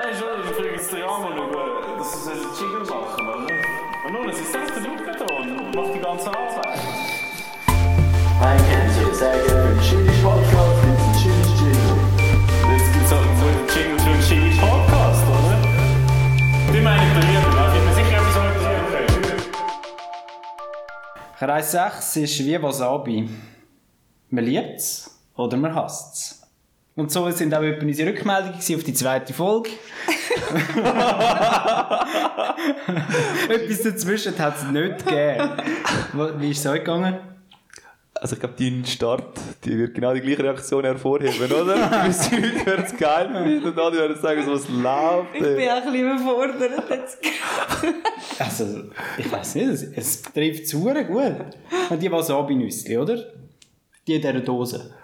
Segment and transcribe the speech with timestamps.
[0.00, 3.50] Nein, schon, ich frage jetzt den Jammer über, dass sie einen Jingle machen, oder?
[4.06, 6.78] Und nun, es ist selbst der da und macht die ganze Arbeit.
[8.40, 11.98] Ein Kennzeichen, sehr gerne für den Chili Podcast, gibt es einen Jingle.
[12.70, 13.26] Jetzt gibt es so einen
[13.74, 15.58] Jingle für Jingle Podcast, oder?
[16.72, 19.36] Die meine ich mir, da bin mir sicher etwas anderes okay.
[21.40, 23.28] Kreis 6 ist wie Wasabi.
[24.30, 26.37] Man liebt es oder man hasst es.
[26.98, 29.70] Und so sind auch etwa unsere Rückmeldungen auf die zweite Folge.
[33.48, 35.48] Etwas dazwischen hat es nicht gegeben.
[36.40, 37.18] Wie ist es euch gegangen?
[38.14, 41.88] Also ich glaube, dein Start, die wird genau die gleiche Reaktion hervorheben, oder?
[42.02, 45.68] Gewisse Leute werden es geil finden und andere werden sagen, so, was läuft Ich bin
[45.68, 47.18] auch ein bisschen überfordert jetzt.
[48.40, 50.96] Also, ich weiß nicht, es, es trifft zu gut.
[51.90, 53.24] Und die Wasabi-Nüsse, oder?
[54.04, 54.94] Die in dieser Dose.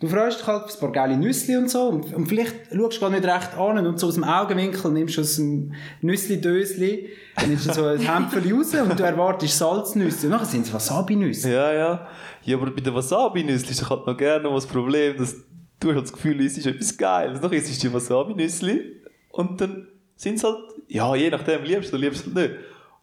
[0.00, 3.10] Du freust dich halt paar geile Nüsse und so und, und vielleicht schaust du gar
[3.10, 7.10] nicht recht an und so aus dem Augenwinkel nimmst du aus dem Nüssli-Dösli,
[7.46, 11.52] nimmst du so ein Hämpfchen raus und du erwartest Salznüsse und nachher sind es Wasabi-Nüsse.
[11.52, 12.08] Ja, ja.
[12.44, 15.36] Ja, aber bei den Wasabi-Nüssli ist halt noch gerne noch das Problem, dass
[15.80, 17.38] du halt das Gefühl hast, es ist etwas Geiles.
[17.38, 20.56] Dann isst du die Wasabi-Nüssli und dann sind es halt,
[20.88, 22.52] ja, je nachdem, liebst du liebst du nicht.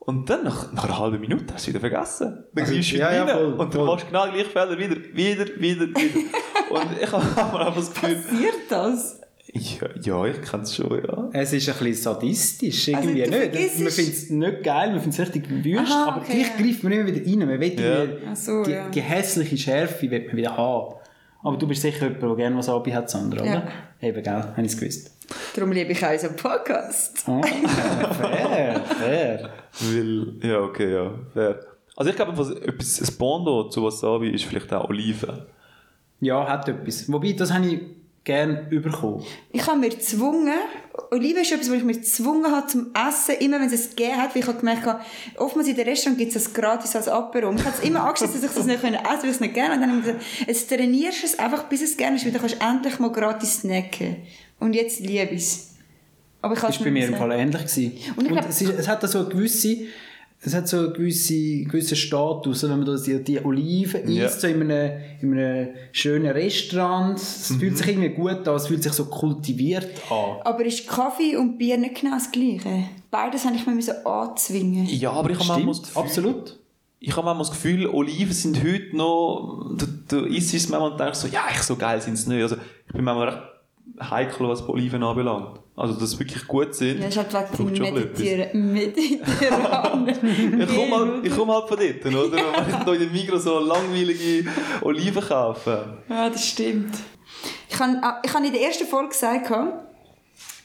[0.09, 2.45] Und dann, nach, nach einer halben Minute, hast du wieder vergessen.
[2.53, 3.85] Dann Also, greifst du ja, wieder ja, rein voll, und dann voll.
[3.87, 6.29] machst du genau die gleichen Fehler wieder, wieder, wieder, wieder.
[6.69, 7.25] und ich habe
[7.59, 9.21] einfach das Gefühl, Passiert das?
[9.53, 11.29] ja, ja ich kenne es schon, ja.
[11.33, 13.79] Es ist ein bisschen sadistisch, irgendwie Also, nicht.
[13.79, 16.63] Man findet es nicht geil, man findet es richtig wüst, Aha, aber okay, gleich ja.
[16.65, 17.39] greift man immer wieder rein.
[17.39, 18.05] Man will Ja.
[18.31, 18.87] Ach so, die, ja.
[18.89, 20.95] die hässliche Schärfe will man wieder haben.
[21.47, 23.51] Aber du bist sicher jemand, der gerne Wasabi hat, Sandra, Ja.
[23.53, 23.67] oder?
[24.01, 24.33] Eben, gell?
[24.33, 25.11] Habe ich es gewusst.
[25.55, 27.23] Darum liebe ich auch unseren Podcast.
[27.27, 29.49] Oh, fair, fair.
[29.79, 31.59] Weil, ja, okay, ja, fair.
[31.95, 35.41] Also ich glaube, was- etwas, ein Bondo zu Wasabi ist vielleicht auch Oliven.
[36.19, 37.11] Ja, hat etwas.
[37.11, 37.81] Wobei, das habe ich
[38.27, 39.23] gerne bekommen.
[39.53, 40.53] Ich habe mir gezwungen,
[41.11, 44.17] Oliven ist etwas, was ich mir gezwungen habe zum Essen, immer wenn es es gegeben
[44.17, 44.99] hat, weil ich habe gemerkt habe,
[45.37, 47.47] oftmals in den Restaurants gibt es das gratis als Apero.
[47.49, 49.39] Und ich habe es immer angeschaut, dass ich das nicht essen konnte, weil ich es
[49.39, 49.75] nicht gerne.
[49.75, 52.31] Und dann habe ich gesagt, jetzt trainierst du es einfach, bis es gerne ist, weil
[52.33, 54.17] dann kannst du endlich mal gratis snacken.
[54.59, 55.75] Und jetzt liebe ich es.
[56.41, 57.61] Aber ich Das war bei mir im Fall ähnlich.
[57.61, 57.97] Gewesen.
[58.17, 59.77] Und Und, glaub- es, ist, es hat da so eine gewisse...
[60.39, 64.25] Es hat so einen gewisse, gewissen Status, wenn man da die, die Oliven Ja.
[64.27, 67.17] isst, so in einem, in einem schönen Restaurant.
[67.17, 67.59] Es Mhm.
[67.59, 70.37] fühlt sich irgendwie gut an, es fühlt sich so kultiviert an.
[70.45, 72.83] Aber ist Kaffee und Bier nicht genau das Gleiche?
[73.09, 74.85] Beides habe ich mir müssen anzwingen.
[74.85, 76.59] Ja, aber ich habe manchmal das Stimmt, Gefühl, absolut.
[76.99, 80.99] ich habe manchmal das Gefühl, Oliven sind heute noch, du, du isst es manchmal und
[80.99, 82.41] denkst so, ja, ich so geil sind es nicht.
[82.43, 83.41] Also ich bin manchmal recht
[83.99, 85.59] heikel, was Oliven anbelangt.
[85.75, 86.99] Also, dass sie wirklich gut sind.
[86.99, 87.93] Ja, das ist halt wegen schon dem.
[87.93, 88.73] Meditieren.
[88.73, 90.59] Mediterranen.
[90.59, 92.37] Ich komme halt, ich komm halt von dort, oder?
[92.37, 94.49] Wenn ich da in den Migros so langweilige
[94.81, 95.97] Oliven kaufe.
[96.09, 96.95] Ja, das stimmt.
[97.69, 99.51] Ich habe, ich habe in der ersten Folge gesagt,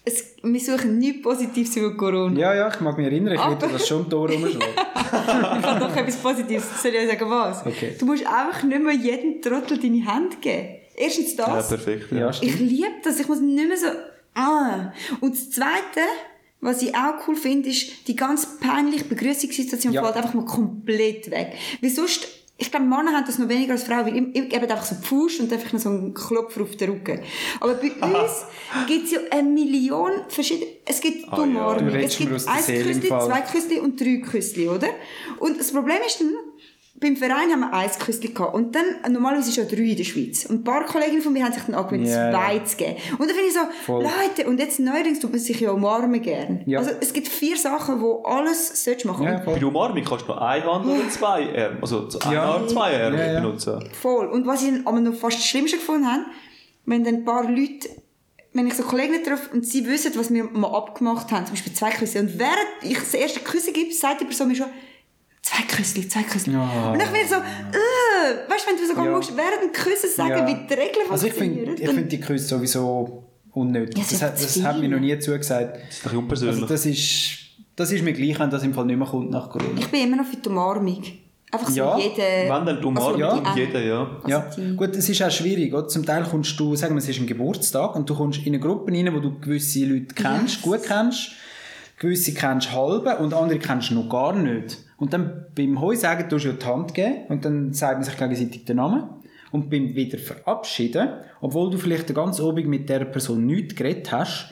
[0.04, 2.38] es, wir suchen nichts Positives über Corona.
[2.38, 4.60] Ja, ja, ich mag mich erinnern, ich Aber- würde das schon Tor rumschlagen.
[5.12, 6.82] Ich habe doch etwas Positives.
[6.82, 7.66] Soll ich sagen, was?
[7.66, 7.94] Okay.
[7.98, 10.68] Du musst einfach nicht mehr jedem Trottel deine Hand geben.
[10.96, 11.68] Erstens Ja, das.
[11.68, 12.12] perfekt.
[12.12, 12.18] Ja.
[12.18, 13.18] Ja, ich liebe das.
[13.20, 13.86] Ich muss nicht mehr so...
[14.34, 14.92] Ah.
[15.20, 16.00] Und das Zweite,
[16.60, 20.02] was ich auch cool finde, ist, die ganz peinliche Begrüßungssituation Ja.
[20.04, 21.54] fällt einfach mal komplett weg.
[21.80, 22.28] Weil sonst...
[22.58, 24.94] Ich glaube, Männer haben das noch weniger als Frauen, weil ich, ich gebe einfach so
[24.94, 27.18] die Faust und einfach noch so einen Klopfer auf den Rücken.
[27.58, 28.44] Aber bei uns
[28.86, 30.70] gibt es ja eine Million verschiedene...
[30.84, 31.76] Es gibt Ah, ja.
[31.98, 34.86] Es gibt ein Küssli, zwei Küssli und drei Küssli, oder?
[35.40, 36.34] Und das Problem ist dann,
[37.02, 38.54] beim Verein haben wir ein Küssli gehabt.
[38.54, 40.46] Und dann, normalerweise ist ja drei in der Schweiz.
[40.46, 42.96] Und ein paar Kolleginnen von mir haben sich dann angewöhnt, Ja, zwei zu geben.
[43.18, 44.04] Und dann finde ich so, Voll.
[44.04, 46.62] Leute, und jetzt neuerdings tut man sich ja umarmen gern.
[46.64, 46.78] Ja.
[46.78, 49.24] Also es gibt vier Sachen, wo alles solltest machen.
[49.26, 52.32] Ja, Bei der Umarmung kannst du noch eine Hand oder zwei Arme, also zu einer
[52.32, 52.42] Ja.
[52.44, 53.40] Arm zwei Arme Ja, ja.
[53.40, 53.84] benutzen.
[54.00, 54.28] Voll.
[54.28, 56.22] Und was ich dann aber noch fast das Schlimmste gefunden habe,
[56.86, 57.88] wenn dann ein paar Leute,
[58.52, 61.72] wenn ich so Kollegen treffe und sie wissen, was wir mal abgemacht haben, zum Beispiel
[61.72, 64.66] zwei Küsse, und während ich das erste Küsse gebe, sagt die Person mir schon,
[65.42, 66.50] zwei Küsse, zwei Küsse.
[66.50, 66.92] Ja.
[66.92, 69.10] Und ich bin so, äh, weißt du, wenn du sogar Ja.
[69.16, 70.46] musst, während dem Küssen sagen, Ja.
[70.46, 73.96] wie die Regeln Also ich finde funktionieren, ich find die Küsse sowieso unnötig.
[73.98, 75.76] Ja, das ist hat, das hat mir noch nie zugesagt.
[75.88, 76.54] Das ist doch unpersönlich.
[76.62, 77.38] Also das ist,
[77.76, 79.78] das ist mir gleich, wenn das im Fall nicht mehr kommt nach Corona.
[79.78, 81.02] ich bin immer noch für die Umarmung.
[81.54, 81.98] Einfach so Ja.
[81.98, 82.16] jede...
[82.48, 83.32] Wenn dann die Umarmung ja.
[83.34, 84.10] und jeder, ja.
[84.26, 85.74] Ja, gut, es ist auch schwierig.
[85.74, 85.86] Oder?
[85.86, 88.60] Zum Teil kommst du, sagen wir, es ist ein Geburtstag und du kommst in eine
[88.60, 90.62] Gruppe rein, wo du gewisse Leute kennst, Yes.
[90.62, 91.32] gut kennst,
[91.98, 94.78] gewisse kennst halbe und andere kennst du noch gar nicht.
[95.02, 98.16] Und dann beim Heu sagen, du ja die Hand geben und dann sagt man sich
[98.16, 99.02] gegenseitig den Namen.
[99.50, 101.08] Und beim wieder verabschieden,
[101.40, 104.50] obwohl du vielleicht den ganzen Abend mit der Person nichts geredet hast,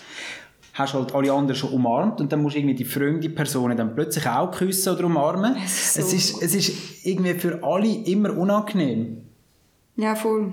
[0.75, 3.95] hast halt alle anderen schon umarmt und dann musst du irgendwie die fremde Person dann
[3.95, 5.55] plötzlich auch küssen oder umarmen.
[5.65, 9.19] Es ist so- es, ist, es ist irgendwie für alle immer unangenehm.
[9.97, 10.53] Ja, voll.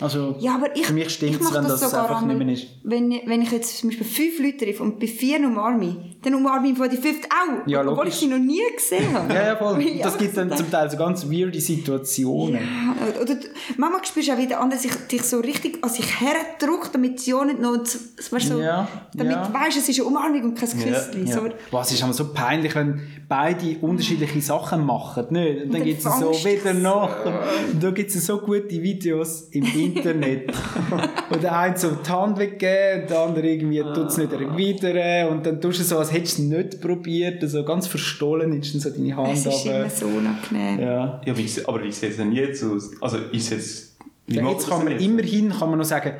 [0.00, 2.46] Also, Ja, aber ich, für mich ich stimmt es, wenn das das einfach nicht einmal,
[2.46, 2.66] mehr ist.
[2.82, 6.34] wenn, wenn ich jetzt zum Beispiel fünf Leute treffe und bei vier umarme ich, dann
[6.34, 8.14] umarme ich von die fünfte auch, Ja, obwohl logisch.
[8.14, 9.32] ich sie noch nie gesehen habe.
[9.32, 9.80] Ja, ja, voll.
[10.02, 12.54] Das gibt so dann zum Teil so ganz weirde Situationen.
[12.60, 13.36] Ja, Oder
[13.76, 17.20] manchmal spürst du auch wieder an, dass ich dich so richtig an sich herdrücke, damit
[17.20, 19.46] sie auch nicht noch, weißt, so, Ja, damit ja.
[19.46, 21.26] du weißt, es ist eine Umarmung und kein Küsschen.
[21.26, 21.34] Ja.
[21.34, 21.40] So.
[21.70, 25.26] Boah, es ist aber so peinlich, wenn beide unterschiedliche Sachen machen.
[25.30, 25.64] Nicht?
[25.64, 26.78] Und dann dann gibt es so du wieder es.
[26.82, 27.24] nach.
[27.72, 30.52] Und da gibt es so gute Videos im Internet.
[31.30, 35.28] und der eine so die Hand weggeben und der andere irgendwie tut es nicht erwidern.
[35.28, 37.42] Und dann tust du so, als hättest du es nicht probiert.
[37.42, 39.32] Also ganz verstohlen ist dann so deine Hand.
[39.32, 40.80] Es ist aber- immer so unangenehm.
[40.80, 41.20] ja.
[41.24, 41.32] Ja,
[41.66, 42.90] aber wie sieht es denn jetzt aus?
[43.00, 43.96] Also, ist jetzt...
[44.26, 46.12] Wie Ja, jetzt kann man immerhin kann man noch sagen,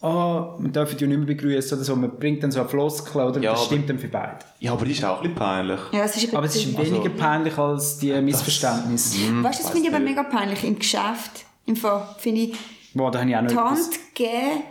[0.00, 1.96] ah, man darf dich ja nicht mehr begrüßen oder so.
[1.96, 4.38] Man bringt dann so eine Floskel oder Ja, das aber- stimmt dann für beide.
[4.60, 5.80] Ja, aber die ist auch ein bisschen peinlich.
[5.92, 9.16] Ja, es ist Aber es ist also, weniger peinlich als die Missverständnisse.
[9.42, 11.44] Weißt du, das finde ich aber mega peinlich im Geschäft.
[11.66, 12.56] Im Fall finde ich,
[12.94, 13.56] Boah, da habe ich auch noch die.
[13.56, 14.62] Hand geben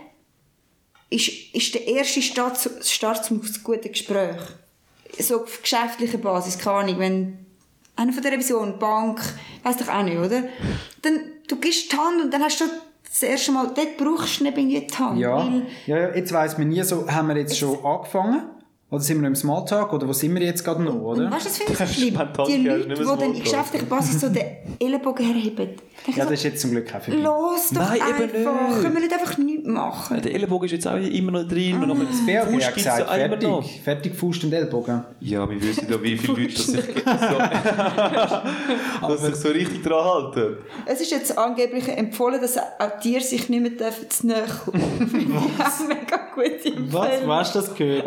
[1.10, 4.36] ist, ist der erste Start, Start zum guten Gespräch.
[5.18, 7.38] So auf geschäftlicher Basis, keine Ahnung, wenn
[7.96, 9.20] einer von der Revision, Bank,
[9.62, 10.42] weiss doch auch nicht, oder?
[11.02, 12.64] Dann, du gibst die Hand und dann hast du
[13.08, 15.18] das erste Mal, dort brauchst du nicht irgendwie die Hand.
[15.18, 18.42] Ja, weil- ja, ja, jetzt weiss man nie so, haben wir jetzt schon angefangen?
[18.90, 19.92] Oder sind wir noch im Smalltalk?
[19.92, 21.30] Oder wo sind wir jetzt gerade noch, Und oder?
[21.30, 22.18] weißt du, das finde ich so schlimm.
[22.48, 24.46] Die Leute, nicht die dann in geschäftlicher Basis so den
[24.80, 25.68] Ellenbogen herheben.
[26.06, 27.20] Ja, so, das ist jetzt zum Glück auch vorbei.
[27.20, 28.68] Los doch Nein, eben einfach.
[28.70, 28.80] nicht.
[28.82, 30.22] Können wir nicht einfach nichts machen?
[30.22, 31.82] Der Ellenbogen ist jetzt auch immer noch drin.
[31.82, 33.62] und Das BAG Fuß hat gibt's gesagt, ja immer noch.
[33.62, 33.82] fertig.
[33.82, 35.04] Fertig, Faust und Ellbogen.
[35.20, 37.02] Ja, wir wissen ja, wie viele Leute das sich, so,
[39.08, 40.56] dass sich so richtig dran halten.
[40.86, 44.80] Es ist jetzt angeblich empfohlen, dass auch Tiere sich nicht mehr dürfen zu näher kommen.
[45.58, 47.06] Auch mega gute Was?
[47.06, 47.28] Empfehlung.
[47.28, 48.06] Wo hast du das gehört?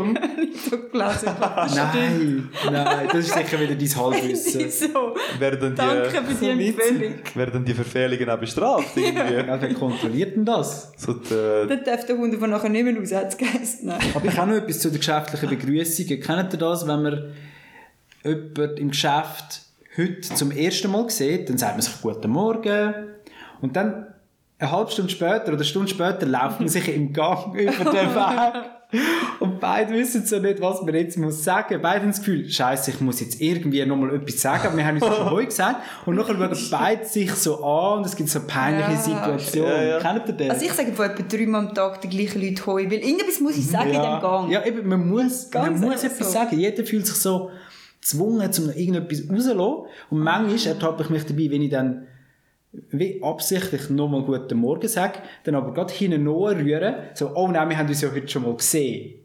[0.77, 1.29] Gelesen.
[1.39, 4.69] Das nein, nein, das ist sicher wieder dein Halbwissen.
[4.93, 5.15] so.
[5.39, 7.13] Werden die, Danke für die Empfehlung.
[7.35, 8.95] werden die Verfehlungen auch bestraft?
[8.95, 9.33] Irgendwie?
[9.33, 10.91] Ja, wer kontrolliert denn das?
[10.97, 13.79] So die, Dann darf der Hund von nachher nicht mehr raus, hat es.
[14.15, 16.21] Aber ich habe noch etwas zu den geschäftlichen Begrüßungen.
[16.21, 17.33] Kennt ihr das, wenn man
[18.23, 19.61] jemanden im Geschäft
[19.97, 22.93] heute zum ersten Mal sieht, dann sagt man sich «Guten Morgen»
[23.61, 24.07] und dann
[24.61, 28.15] eine halbe Stunde später oder eine Stunde später läuft man sich im Gang über den
[28.15, 28.80] Weg
[29.39, 31.79] und beide wissen so nicht, was man jetzt muss sagen.
[31.81, 35.01] Beide haben das Gefühl, Scheiße, ich muss jetzt irgendwie nochmal etwas sagen, aber wir haben
[35.01, 38.41] uns schon heute gesagt und nachher schauen beide sich so an und es gibt so
[38.45, 38.97] peinliche Ja.
[38.97, 39.71] Situationen.
[39.71, 39.99] Ja, ja.
[39.99, 40.49] Kennt ihr das?
[40.49, 43.57] Also ich sage vor etwa dreimal am Tag die gleichen Leute heu, weil irgendwas muss
[43.57, 44.49] ich sagen in dem Gang.
[44.49, 46.33] Ja, eben, man muss, man Ganz muss einfach etwas so.
[46.33, 46.59] sagen.
[46.59, 47.49] Jeder fühlt sich so
[48.01, 49.85] gezwungen, um noch irgendetwas rauszulassen.
[50.09, 52.07] Und manchmal ertappe ich mich dabei, wenn ich dann
[52.73, 57.77] wie absichtlich nochmal «Guten Morgen» sage, dann aber gerade hinten rühre, so «Oh nein, wir
[57.77, 59.15] haben uns ja heute schon mal gesehen».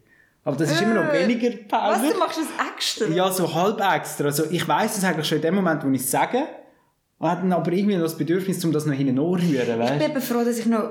[0.45, 2.13] Aber das ist immer noch Äh, weniger Was, peinlich.
[2.13, 3.07] du machst das extra?
[3.09, 4.27] Ja, so halb extra.
[4.27, 6.39] Also ich weiss es eigentlich schon in dem Moment, wo ich es sage,
[7.19, 9.41] und habe dann aber irgendwie noch das Bedürfnis, um das noch hinten rühren,
[9.83, 10.89] Ich bin eben froh, dass ich noch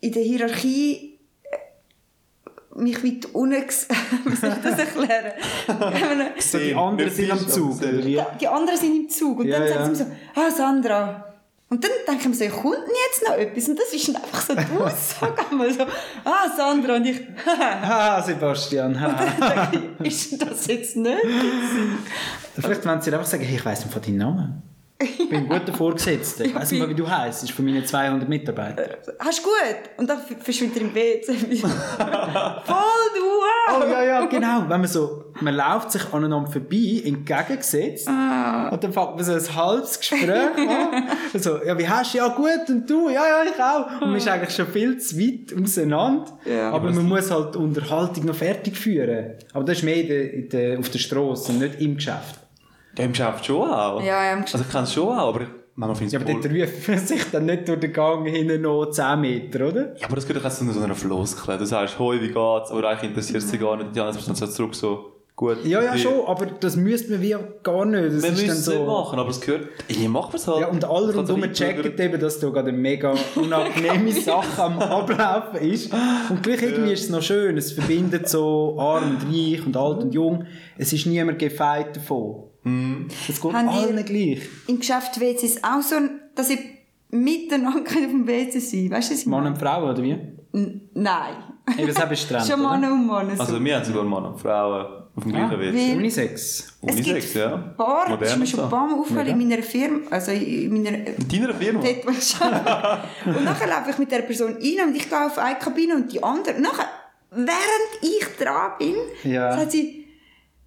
[0.00, 3.54] in der Hierarchie äh, mich weit unten...
[4.24, 5.32] Wie soll ich das erklären?
[6.40, 8.20] So, die anderen sind am Zug, wie?
[8.40, 9.74] die anderen sind im Zug und Ja, dann ja.
[9.74, 11.31] sagen sie mir so, ah Sandra.
[11.72, 13.66] Und dann denke ich mir so, ja, kommt denn jetzt noch etwas?
[13.66, 15.84] Und das ist dann einfach so die Aussage einmal so,
[16.22, 16.96] ah Sandra.
[16.96, 19.72] Und ich, Haha, Sebastian, haha.
[20.00, 21.16] ist das jetzt nicht?
[22.58, 24.62] Vielleicht wollen sie einfach sagen, hey, ich weiss nicht von deinem Namen.
[25.02, 26.44] Ich bin ein guter Vorgesetzter.
[26.52, 27.42] Ich weiss nicht mal, wie du heisst.
[27.42, 28.96] Das ist von meinen 200 Mitarbeitern.
[29.18, 29.90] Hast du gut?
[29.96, 31.32] Und dann verschwindet er im WC.
[31.56, 31.66] Voll
[33.16, 33.32] du.
[33.74, 34.62] Oh ja, ja, genau.
[34.68, 38.08] Wenn man so, man läuft sich aneinander vorbei, entgegengesetzt.
[38.08, 41.08] Und dann fängt man so ein halbes Gespräch an.
[41.40, 42.18] so, ja, wie hast du?
[42.18, 42.68] Ja, gut.
[42.68, 43.08] Und du?
[43.08, 44.00] Ja, ja, ich auch.
[44.00, 46.38] Und man ist eigentlich schon viel zu weit auseinander.
[46.44, 46.70] Ja.
[46.70, 49.34] Aber man muss halt die Unterhaltung noch fertig führen.
[49.52, 52.41] Aber das ist mehr in der, in der, auf der Straße und nicht im Geschäft.
[52.98, 54.00] Ja, im Geschäft schon auch.
[54.00, 54.54] Ja, ja, im Geschäft.
[54.54, 56.62] Also ich kenne es schon auch, aber manchmal finde Ja, ich aber es dort voll...
[56.62, 59.96] ruft man sich dann nicht durch den Gang hinten noch 10 Meter, oder?
[59.98, 61.58] Ja, aber das gehört doch zu so einer Floskel.
[61.58, 62.70] Du sagst, hoi, wie geht's?
[62.70, 63.94] Aber eigentlich interessiert es dich gar nicht.
[63.94, 65.64] Die andere Person sagt zurück so, gut.
[65.64, 68.04] Ja, ja, die- schon, aber das müsste man wie gar nicht.
[68.14, 68.72] Das Wir ist müssen dann es so.
[68.72, 69.68] nicht machen, aber es gehört...
[69.88, 70.60] Ja, machen wir es halt.
[70.60, 75.60] Ja, und alle rundherum checken eben, dass da gerade eine mega unangenehme Sache am Ablaufen
[75.60, 75.92] ist.
[76.30, 77.56] Und gleich irgendwie ist es noch schön.
[77.56, 80.44] Es verbindet so arm und reich und alt und jung.
[80.78, 82.44] Es ist niemand gefeit davon.
[83.28, 84.42] Es geht Haben die- allen gleich.
[84.68, 85.96] Im Geschäft WC ist auch so,
[86.34, 86.60] dass ich
[87.10, 90.12] miteinander auf dem WC sein Weißt du, was ich Mann und Frau, oder wie?
[90.52, 91.34] N- Nein.
[91.78, 92.56] Eben, das ist Schon oder?
[92.56, 93.36] Mann und Mann.
[93.36, 93.42] So.
[93.42, 95.74] Also wir haben sogar Mann und Frauen auf dem Ah, gleichen Weg.
[95.74, 96.32] wie- Unisex.
[96.40, 97.54] es Unisex, gibt ja.
[97.54, 100.30] ein paar, das ist mir Modern schon ein paar Mal aufgefallen in meiner Firma, also
[100.32, 100.98] in meiner...
[101.06, 101.80] In deiner Firma?
[101.80, 103.36] Dort.
[103.36, 106.10] Und nachher laufe ich mit der Person rein und ich gehe auf eine Kabine und
[106.12, 106.58] die andere.
[106.60, 106.88] Nachher,
[107.30, 109.52] während ich dran bin, Ja.
[109.56, 110.06] sagt sie,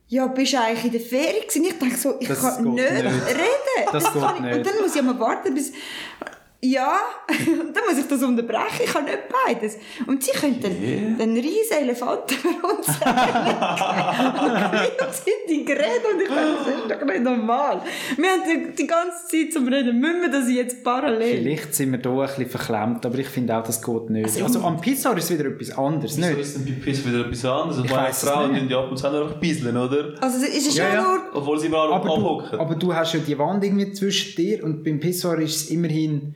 [0.07, 1.63] ja, bist du eigentlich in der Ferien gewesen?
[1.65, 3.03] Ich denke so, ich Das kann nicht, nicht.
[3.03, 3.89] reden.
[3.91, 4.57] Das kann geht ich- nicht.
[4.57, 5.73] Und dann muss ich mal warten, bis...
[6.71, 8.81] ja, dann muss ich das unterbrechen.
[8.83, 9.77] Ich kann nicht beides.
[10.07, 10.71] Und sie können dann
[11.21, 12.87] einen riesen Elefanten für uns
[15.05, 17.81] Und sind die geredet und ich dachte, das ist doch nicht normal.
[18.17, 21.37] Wir haben die, die ganze Zeit zum Reden, müssen wir das jetzt parallel?
[21.41, 24.41] Vielleicht sind wir da ein bisschen verklemmt, aber ich finde auch, das geht nicht.
[24.41, 26.39] Also, am Pizza ist wieder etwas anderes, Wieso nicht?
[26.39, 27.85] ist denn bei Piss wieder etwas anderes?
[27.85, 28.69] Ich meine, Frauen nicht.
[28.69, 30.13] die ab und zu auch noch bisseln, oder?
[30.21, 31.01] Also es ist Ja, ja, ja.
[31.03, 31.19] nur...
[31.33, 32.59] Obwohl sie mal Aber du, abhocken.
[32.59, 36.35] aber du hast ja die Wand irgendwie zwischen dir und beim Pissoir ist es immerhin...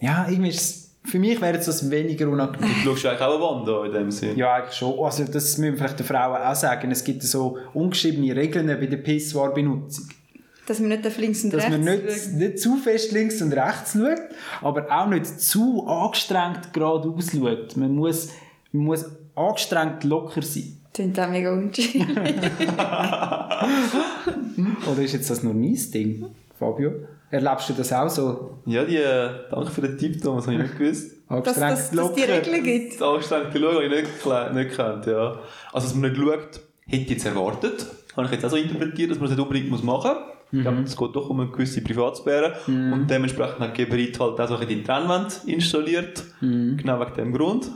[0.00, 0.84] Ja, irgendwie ist es...
[1.04, 2.68] Für mich wäre jetzt das weniger unangenehm.
[2.84, 4.36] Du schaust eigentlich auch eine Wand an, in dem Sinn.
[4.36, 4.98] Ja, eigentlich schon.
[5.02, 6.90] Also das müssen wir vielleicht den Frauen auch sagen.
[6.90, 10.08] Es gibt so ungeschriebene Regeln bei der Pissoir-Benutzung.
[10.66, 12.32] Dass man nicht auf links und Dass rechts man nicht, schaut.
[12.34, 14.20] nicht zu fest links und rechts schaut,
[14.60, 17.74] aber auch nicht zu angestrengt geradeaus schaut.
[17.78, 18.28] Man muss,
[18.72, 20.78] man muss angestrengt locker sein.
[20.92, 22.02] Klingt auch mega unschön.
[24.92, 26.26] Oder ist jetzt das nur mein Ding,
[26.58, 26.92] Fabio?
[27.30, 30.62] Erlebst du das auch so Ja, die, äh, danke für den Tipp, Thomas, habe ich
[30.62, 31.12] nicht gewusst.
[31.28, 32.22] dass, dass die?
[32.22, 32.94] Regeln gibt.
[32.94, 35.38] Das angestrengte Schauen habe ich nicht, nicht gekannt, ja.
[35.72, 37.86] Also, dass man nicht schaut, hätte ich jetzt erwartet.
[38.16, 40.22] Habe ich jetzt auch so interpretiert, dass man das nicht unbedingt muss machen muss.
[40.50, 42.54] Ich glaube, es geht doch um eine gewisse Privatsphäre.
[42.66, 46.24] Und dementsprechend hat Geberit halt auch so ein bisschen die Trennwand installiert.
[46.40, 47.70] Genau wegen dem Grund.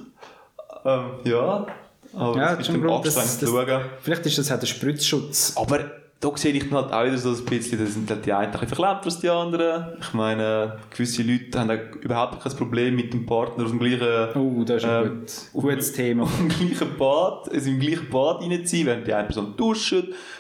[0.85, 1.66] Ähm, ja.
[2.14, 3.80] Aber Ja, das ist das- anstrengend zu schauen.
[4.00, 5.52] Vielleicht ist das auch der Spritzschutz.
[5.56, 5.80] Aber
[6.23, 8.47] da sehe ich dann halt auch wieder so ein bisschen, da sind halt die einen
[8.47, 9.97] ein bisschen verklemmt als die anderen.
[10.00, 14.29] Ich meine, gewisse Leute haben auch überhaupt kein Problem mit dem Partner aus dem gleichen,
[14.37, 15.21] Oh, das ist ein Ähm,
[15.52, 16.29] gut, gutes Thema.
[16.41, 19.95] im gleichen Bad, also im gleichen Bad reinzuziehen, während die eine Person duscht,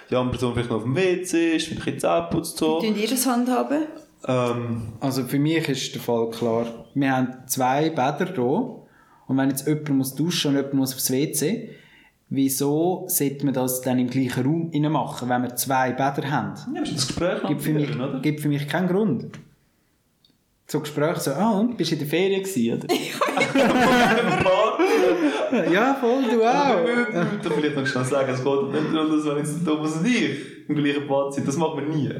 [0.08, 2.80] die andere Person vielleicht noch auf dem WC ist, vielleicht jetzt auch putzt so.
[2.80, 3.82] Tun die das handhaben?
[4.26, 6.64] Ähm, Also für mich ist der Fall klar.
[6.94, 8.44] Wir haben zwei Bäder hier
[9.26, 11.70] und wenn jetzt jemand muss duschen und jemand muss aufs WC,
[12.32, 16.54] wieso sollte man das dann im gleichen Raum machen, wenn wir zwei Bäder haben?
[16.74, 18.20] ja, ist das Gespräch Gibt für mich, oder?
[18.20, 19.26] gibt für mich keinen Grund.
[20.66, 22.88] So Gespräche so, ah und, bist du in der Ferien gewesen, oder?
[25.70, 26.82] ja, voll, du auch.
[26.82, 30.06] Ich würde vielleicht noch schnell sagen, es geht nicht darum, dass wenn jetzt Thomas und
[30.06, 32.10] ich im gleichen Bad sind, das machen wir nie.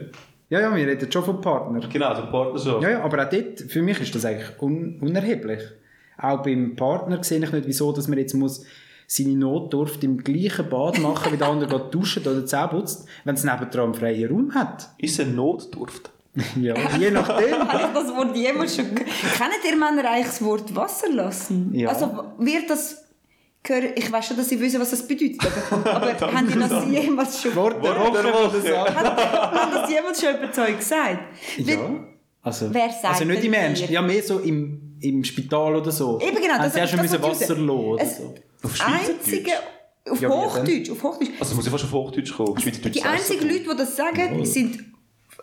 [0.51, 1.81] Ja, ja, wir reden schon von Partner.
[1.91, 2.83] Genau, so Partnerschaft.
[2.83, 5.63] Ja, ja, aber auch dort, für mich ist das eigentlich un unerheblich.
[6.19, 8.67] Auch beim Partner sehe ich nicht, wieso dass man jetzt muss
[9.15, 13.35] seine Notdurft im gleichen Bad machen, wie der andere geht duschen oder Zähne putzt, wenn
[13.35, 14.89] es nebendran einen freien Raum hat.
[14.99, 16.11] Ist eine Notdurft?
[16.59, 17.53] Ja, je nachdem.
[17.69, 18.87] Habe ich das Wort jemals schon...
[18.95, 21.75] Kennt ihr Männer eigentlich das Wort Wasser lassen?
[21.75, 21.91] Ja.
[21.91, 22.07] Also
[22.39, 23.05] wird das...
[23.95, 25.39] Ich weiß schon, dass sie wissen, was das bedeutet.
[25.71, 27.55] Aber, aber haben die das jemals schon...
[27.55, 28.79] Wort der Woche.
[28.81, 31.19] Hat, das jemals schon über Zeug gesagt?
[31.59, 31.77] Ja.
[32.41, 36.19] Also, Wer sagt also nicht im Ernst, ja mehr so im, im Spital oder so.
[36.19, 38.35] Eben genau, Haben das- sie auch schon das müssen Wasser lassen oder Es- so.
[38.63, 39.53] Auf Einzige...
[40.09, 40.29] Auf Ja?
[40.31, 41.31] Hochdeutsch, auf Hochdeutsch.
[41.39, 42.59] Also muss ich fast auf Hochdeutsch kommen.
[42.59, 43.49] Schweizerdeutsch Die einzigen.
[43.49, 44.85] Leute, die das sagen, sind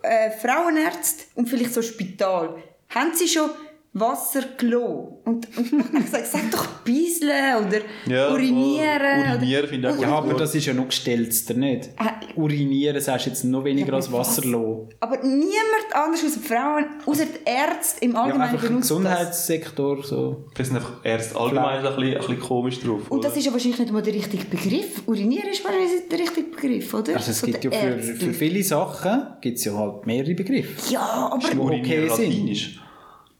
[0.01, 2.61] äh, Frauenärzte und vielleicht so Spital.
[2.89, 3.49] Haben sie schon
[3.93, 5.17] Wasser gelogen?
[5.25, 5.65] Und, und
[5.97, 9.33] ich gesagt, sag doch bisseln oder Ja, urinieren.
[9.33, 10.41] urinieren finde ich auch Ja, aber gut.
[10.41, 11.89] das ist ja noch gestellter, nicht?
[11.97, 12.11] Ah.
[12.35, 14.45] Urinieren sagst du jetzt noch weniger Ja, als aber Wasser was?
[14.45, 14.89] lassen.
[14.99, 18.97] Aber niemand anders außer die Frauen, außer die Ärzte im Ja, Allgemeinen im benutzt das.
[18.97, 20.45] Gesundheitssektor so.
[20.55, 23.09] Wir sind einfach erst allgemein ein bisschen, ein bisschen komisch drauf.
[23.09, 23.39] Und das oder?
[23.39, 25.01] ist ja wahrscheinlich nicht mal der richtige Begriff.
[25.07, 27.15] Urinieren ist wahrscheinlich nicht der richtige Begriff, oder?
[27.15, 30.93] Also es gibt ja für, für viele Sachen gibt's ja halt mehrere Begriffe.
[30.93, 31.39] Ja, aber...
[31.49, 32.79] die Urinieren okay sind.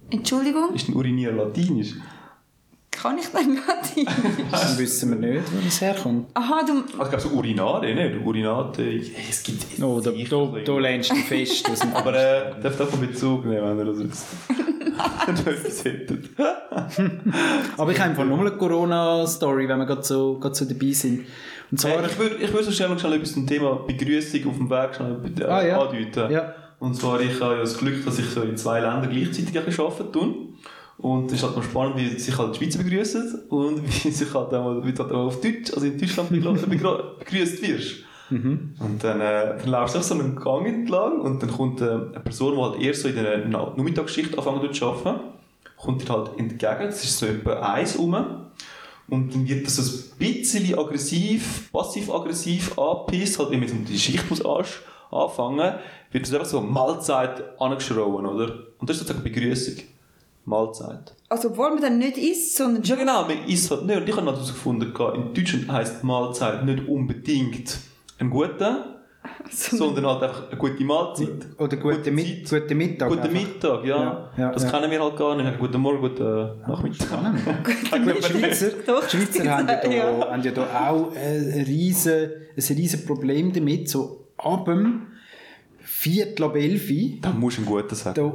[0.10, 0.20] Latinisch.
[0.20, 1.96] Entschuldigung, Ist ein Urinieren latinisch?
[2.92, 4.06] kann ich dann Latein?
[4.52, 6.28] Dann wissen wir nicht, wo das herkommt.
[6.34, 6.74] Aha, du...
[7.00, 8.26] Also ich glaube so Urinare, nicht?
[8.26, 8.84] Urinate,
[9.30, 9.82] es gibt...
[9.82, 11.66] Oh, da, da, da lehnst du fest.
[11.70, 14.26] Das sind- Aber äh, darf davon Bezug nehmen, wenn ihr das wisst.
[17.78, 21.26] Aber ich habe einfach nochmal eine Corona-Story, wenn wir gerade so, gerade so dabei sind.
[21.72, 22.04] Und zwar...
[22.04, 24.70] Äh, ich würde ich würd so schnell noch schnell etwas zum Thema Begrüßung auf dem
[24.70, 25.80] Weg schnell äh, Ah, ja.
[25.82, 26.32] andeuten.
[26.32, 26.54] Ja.
[26.80, 30.12] Und zwar, ich habe ja das Glück, dass ich so in zwei Ländern gleichzeitig arbeiten
[30.12, 30.36] tue.
[30.98, 34.34] Und es ist halt noch spannend, wie sich halt die Schweizer begrüßen und wie sich
[34.34, 37.62] halt auch, mal- wie du halt auch auf Deutsch, also in Deutschland begr- begrü- begrüßt
[37.62, 37.96] wirst.
[38.32, 42.20] Und dann, äh, dann laufst du so einen Gang entlang und dann kommt äh, eine
[42.24, 45.20] Person, die halt eher so in der Na- Nachmittagsschicht anfangen zu arbeiten,
[45.78, 48.16] kommt dir halt entgegen, das ist so etwa eins rum.
[49.10, 54.30] Und dann wird das so ein bisschen aggressiv, passiv-aggressiv angepisst, halt, wenn man die Schicht
[54.30, 55.74] muss anfangen,
[56.12, 58.54] wird das einfach so Mahlzeit angeschrien, oder?
[58.78, 59.84] Und das ist sozusagen Begrüßung.
[60.46, 61.14] Mahlzeit.
[61.30, 63.98] Also, obwohl man dann nicht isst, sondern Ja genau, man isst halt nicht.
[63.98, 67.78] Und ich habe herausgefunden, in Deutschland heisst Mahlzeit nicht unbedingt
[68.18, 69.00] ein guter,
[69.52, 71.46] sondern halt einfach eine gute Mahlzeit.
[71.58, 72.64] Oder guten, Gute Mit, Zeit.
[72.64, 73.10] guten Mittag.
[73.10, 73.34] Guten.
[73.34, 73.98] Mittag, ja.
[73.98, 74.72] Ja, ja, das ja.
[74.72, 75.60] kennen wir halt gar nicht.
[75.60, 77.70] Guten Morgen, guten Nachmittag.
[77.94, 80.32] Die Schweizer, Doch, die Schweizer haben, ja da, ja.
[80.32, 83.90] haben ja da auch ein riesen, ein riesen Problem damit.
[83.90, 85.09] So ab dem
[86.02, 86.90] Viertel ab elf
[87.20, 88.16] Da musst du einen guten sagen.
[88.16, 88.32] da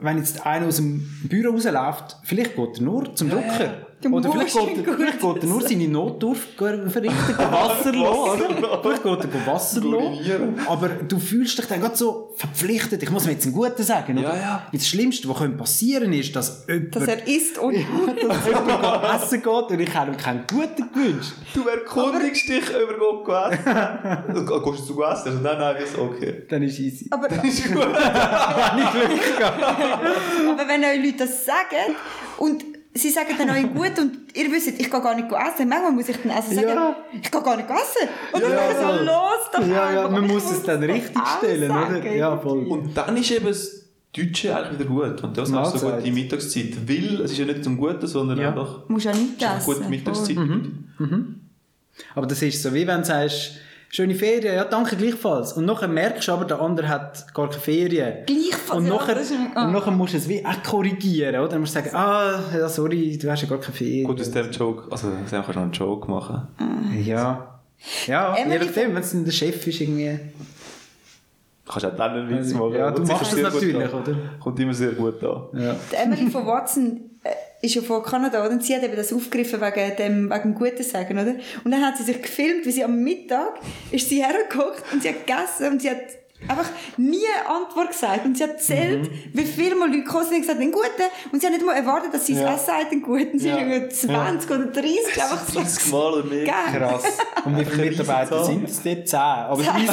[0.00, 3.85] wenn jetzt einer aus dem Büro rausläuft, vielleicht geht er nur zum Drucker.
[3.98, 8.80] Du Oder vielleicht geht, er, vielleicht geht er nur seine Notdurft verrichten, Wasser lassen, oder?
[8.82, 10.60] Vielleicht geht er Wasser lassen.
[10.68, 13.02] Aber du fühlst dich dann gerade so verpflichtet.
[13.02, 14.18] Ich muss mir jetzt einen Guten sagen.
[14.18, 14.34] Oder?
[14.34, 14.66] Ja, ja.
[14.70, 17.74] Das Schlimmste, was könnte passieren ist, dass jemand, Dass er isst und
[18.28, 21.32] dass jemand geht essen geht und ich habe ihm keinen Guten gewünscht.
[21.54, 24.46] Du erkundigst dich über Gott essen.
[24.46, 25.28] Gehst du zu essen?
[25.28, 26.42] Also, nein, nein, ist okay.
[26.50, 27.08] Dann ist easy.
[27.10, 27.78] aber, Ist gut.
[27.78, 29.62] Wenn ich Glück gehabt.
[29.62, 31.96] aber wenn euch Leute das sagen
[32.36, 35.92] und sie sagen dann euch gut und ihr wisst, ich kann gar nicht essen, manchmal
[35.92, 36.96] muss ich dann also sagen, Ja.
[37.22, 38.08] ich kann gar nicht essen.
[38.32, 41.22] Und dann Ja, ja, so, los doch Ja, ja, man Ich muss es dann richtig
[41.38, 42.12] stellen, oder?
[42.14, 42.66] Ja, voll.
[42.66, 43.82] Und dann ist eben das
[44.16, 45.22] Deutsche eigentlich wieder gut.
[45.22, 46.88] Und das hast du so gute Mittagszeit.
[46.88, 48.48] Weil es ist ja nicht zum Guten, sondern Ja.
[48.48, 49.74] einfach Du musst ja nicht eine essen.
[49.74, 50.36] gute Mittagszeit.
[52.14, 53.52] Aber das ist so, wie wenn du sagst,
[53.90, 55.52] schöne Ferien, ja, danke gleichfalls.
[55.54, 58.26] Und nachher merkst du aber, der andere hat gar keine Ferien.
[58.26, 59.66] Gleichfalls, Und ja, nachher, ist- ah.
[59.66, 61.48] und nachher musst du es wie auch korrigieren, oder?
[61.48, 64.04] Dann musst du sagen, ah, ja, sorry, du hast ja gar keine Ferien.
[64.06, 66.48] Gut, aus dem Joke, also aus dem kannst du noch einen Joke machen.
[67.04, 67.60] Ja.
[68.06, 70.18] Ja, Emily je nachdem, wenn es der Chef ist, irgendwie.
[71.64, 72.74] Du kannst auch dann einen Witz Also, machen.
[72.76, 74.02] ja, du machst sicher das sehr gut natürlich, an.
[74.02, 74.16] oder?
[74.40, 75.42] Kommt immer sehr gut an.
[75.60, 75.76] Ja.
[75.92, 77.00] Die Emily von Watson
[77.66, 78.60] ist ja von Kanada, oder?
[78.60, 81.34] Sie hat eben das aufgegriffen wegen dem, wegen dem Guten sagen, oder?
[81.64, 85.10] Und dann hat sie sich gefilmt, wie sie am Mittag ist sie hergekocht und sie
[85.10, 86.00] hat gegessen und sie hat
[86.48, 88.24] einfach nie eine Antwort gesagt.
[88.24, 90.86] Und sie hat erzählt, wie viele Mal Leute gekommen sind und gesagt, einen Guten.
[91.32, 92.52] Und sie hat nicht mal erwartet, dass sie Ja.
[92.52, 93.38] das Essen hat, einen Guten.
[93.38, 93.58] Sie Ja.
[93.58, 95.60] irgendwie 20 oder 30, einfach so.
[95.60, 96.44] 30 Mal oder mehr.
[96.44, 96.54] Geil.
[96.78, 97.04] Krass.
[97.44, 99.08] Und wie viele Mitarbeiter sind es dort?
[99.08, 99.18] Zehn.
[99.18, 99.88] Aber 30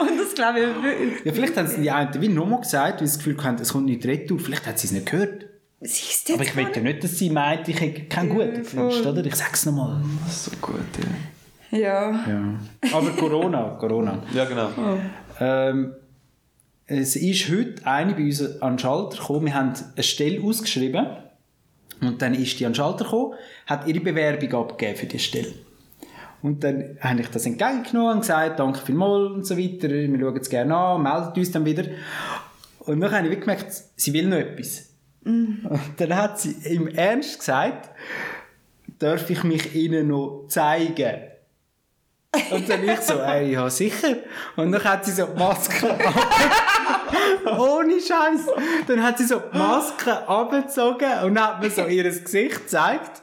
[0.00, 1.24] Und das glaube ich wirklich.
[1.24, 3.72] Ja, vielleicht haben sie die einen wie nochmal gesagt, weil sie das Gefühl hatten, es
[3.72, 4.38] kommt nicht retour.
[4.38, 5.46] Vielleicht hat sie es nicht gehört.
[5.80, 9.24] Aber ich will ja nicht, dass sie meint, ich hätte keinen Guten gewünscht, oder?
[9.24, 10.00] Ich sag's nochmal.
[10.30, 11.04] So gut, ja.
[11.72, 12.10] Ja.
[12.10, 12.58] Ja.
[12.92, 14.22] Aber Corona, Corona.
[14.34, 14.68] Ja, genau.
[15.40, 15.94] Ähm,
[16.86, 19.46] es ist heute eine bei uns an den Schalter gekommen.
[19.46, 21.06] Wir haben eine Stelle ausgeschrieben.
[22.02, 23.34] Und dann ist die an den Schalter gekommen,
[23.66, 25.52] hat ihre Bewerbung abgegeben für die Stelle.
[26.42, 30.36] Und dann habe ich das entgegengenommen und gesagt, danke vielmals und so weiter, wir schauen
[30.36, 31.84] es gerne an, meldet uns dann wieder.
[32.80, 34.88] Und dann habe ich wirklich gemerkt, sie will noch etwas.
[35.24, 37.90] Und dann hat sie im Ernst gesagt,
[38.98, 41.31] darf ich mich ihnen noch zeigen?
[42.50, 44.16] Und dann ich so, ey, ja sicher.
[44.56, 45.86] Und dann hat sie so die Maske
[47.58, 48.46] Ohne Scheiß.
[48.86, 53.22] Dann hat sie so die Maske abgezogen und dann hat mir so ihr Gesicht gezeigt.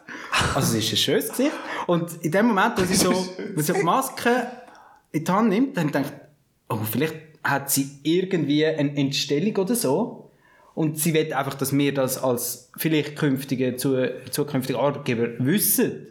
[0.54, 1.54] Also es ist ein schönes Gesicht.
[1.88, 3.12] Und in dem Moment, wo sie so,
[3.56, 4.48] wo sie die Maske
[5.12, 6.14] in die Hand nimmt, dann denkt
[6.70, 10.32] oh, vielleicht hat sie irgendwie eine Entstellung oder so.
[10.76, 16.08] Und sie will einfach, dass wir das als vielleicht künftige, zu, zukünftige Arbeitgeber wissen.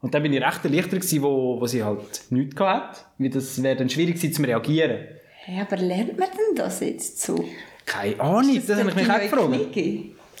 [0.00, 3.00] Und dann bin ich recht erleichtert gewesen, wo, wo sie halt nichts hatte.
[3.18, 5.06] Weil das wäre dann schwierig gewesen, zu reagieren.
[5.44, 7.44] Hey, aber lernt man denn das jetzt so?
[7.84, 9.76] Keine Ahnung, das, habe ich mich auch gefragt.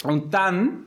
[0.04, 0.86] Und dann,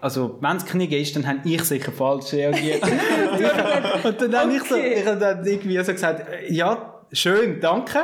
[0.00, 2.82] also wenn es Knie ist, dann habe ich sicher falsch reagiert.
[4.04, 5.00] und dann habe ich, so, Okay.
[5.00, 8.00] ich habe dann irgendwie so gesagt, äh, ja, schön, danke.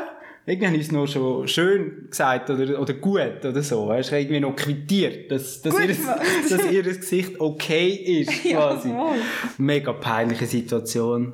[0.47, 3.89] Irgendwie habe ich es noch schon schön gesagt oder, oder gut oder so.
[3.89, 5.97] Weißt, ich habe irgendwie noch quittiert, dass, dass, Gut ihr,
[6.51, 8.31] dass ihr Gesicht okay ist.
[8.43, 8.91] Quasi.
[8.91, 9.17] Jawohl.
[9.57, 11.33] Mega peinliche Situation.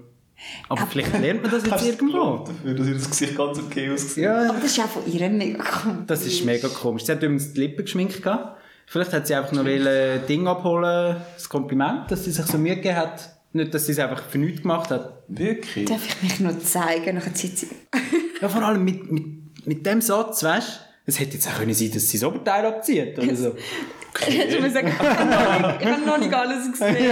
[0.69, 2.45] Aber vielleicht lernt man das jetzt irgendwo.
[2.45, 5.29] Dafür, dass ihr das Gesicht ganz okay ausgesehen Ja, Aber das ist auch von ihr
[5.29, 6.05] mega komisch.
[6.07, 7.05] das ist mega komisch.
[7.05, 8.23] Sie hat übrigens die Lippen geschminkt.
[8.23, 8.59] gehabt.
[8.87, 12.77] Vielleicht hat sie einfach noch ein Ding abholen, das Kompliment, dass sie sich so Mühe
[12.77, 13.40] gegeben hat.
[13.53, 15.25] Nicht, dass sie es einfach für nichts gemacht hat.
[15.29, 15.87] Wirklich?
[15.89, 17.17] Darf ich mich noch zeigen?
[17.17, 17.69] Nachher zieht sie...
[18.41, 20.73] Ja, vor allem mit, mit, mit dem Satz, weißt du,
[21.07, 23.57] es hätte jetzt auch können sein, dass sie das Oberteil abzieht oder so.
[24.21, 27.11] Hättest du mir sagen, ich habe noch nicht- ich habe noch nicht alles gesehen.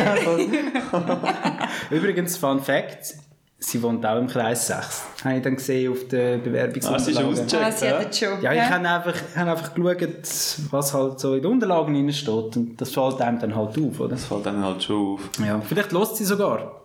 [1.91, 3.15] Übrigens, Fun Fact,
[3.59, 5.03] sie wohnt auch im Kreis 6.
[5.25, 7.33] Habe ich dann gesehen auf den Ah, sie ist Bewerbungsunterlagen.
[7.33, 7.65] ausgecheckt.
[7.65, 7.99] Ah, sie ja?
[7.99, 8.43] hat schon.
[8.43, 12.57] ja, ich habe einfach, habe einfach geschaut, was halt so in den Unterlagen drin steht.
[12.57, 14.11] Und das fällt einem dann halt auf, oder?
[14.11, 15.31] Das fällt dann halt schon auf.
[15.45, 16.83] Ja, vielleicht lässt sie sogar.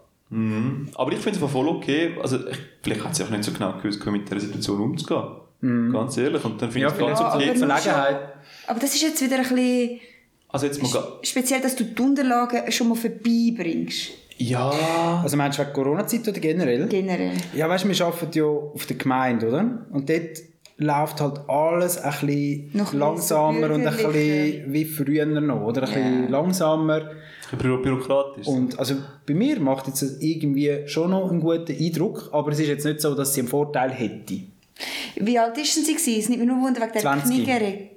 [0.96, 2.18] Aber ich finde es voll okay.
[2.20, 5.92] Also, ich, vielleicht hat sie auch nicht so genau gewusst, wie mit dieser Situation umzugehen.
[5.94, 6.44] Ganz ehrlich.
[6.44, 6.98] Und dann finde Mhm.
[7.00, 7.56] Ja, ich es ganz okay.
[7.56, 8.20] zur Verlegenheit.
[8.68, 10.00] Aber das ist jetzt wieder ein bisschen
[10.50, 11.04] Also, jetzt mal.
[11.22, 14.10] speziell, dass du die Unterlagen schon mal vorbeibringst.
[14.38, 15.22] Ja.
[15.24, 16.88] Also meinst du wegen Corona-Zeit oder generell?
[16.88, 17.34] Generell.
[17.56, 19.86] Ja, weißt du, wir arbeiten ja auf der Gemeinde, oder?
[19.92, 20.40] Und dort
[20.78, 25.84] läuft halt alles ein bisschen Noch langsamer bisschen und ein bisschen wie früher noch, oder?
[25.84, 26.30] Ein bisschen Ja.
[26.30, 27.02] langsamer.
[27.52, 28.48] Ein bisschen bürokratisch.
[28.48, 28.96] Und also
[29.28, 33.02] bei mir macht jetzt irgendwie schon noch einen guten Eindruck, aber es ist jetzt nicht
[33.02, 34.40] so, dass sie einen Vorteil hätte.
[35.16, 36.20] Wie alt ist denn sie gewesen?
[36.20, 37.36] Es nimmt mich nur Wunder wegen der 20.
[37.36, 37.90] Kniegerin.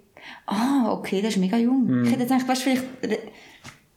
[0.44, 1.86] Ah, okay, das ist mega jung.
[1.86, 2.04] Mhm.
[2.04, 2.84] Ich hätte jetzt gedacht, weißt, du, vielleicht...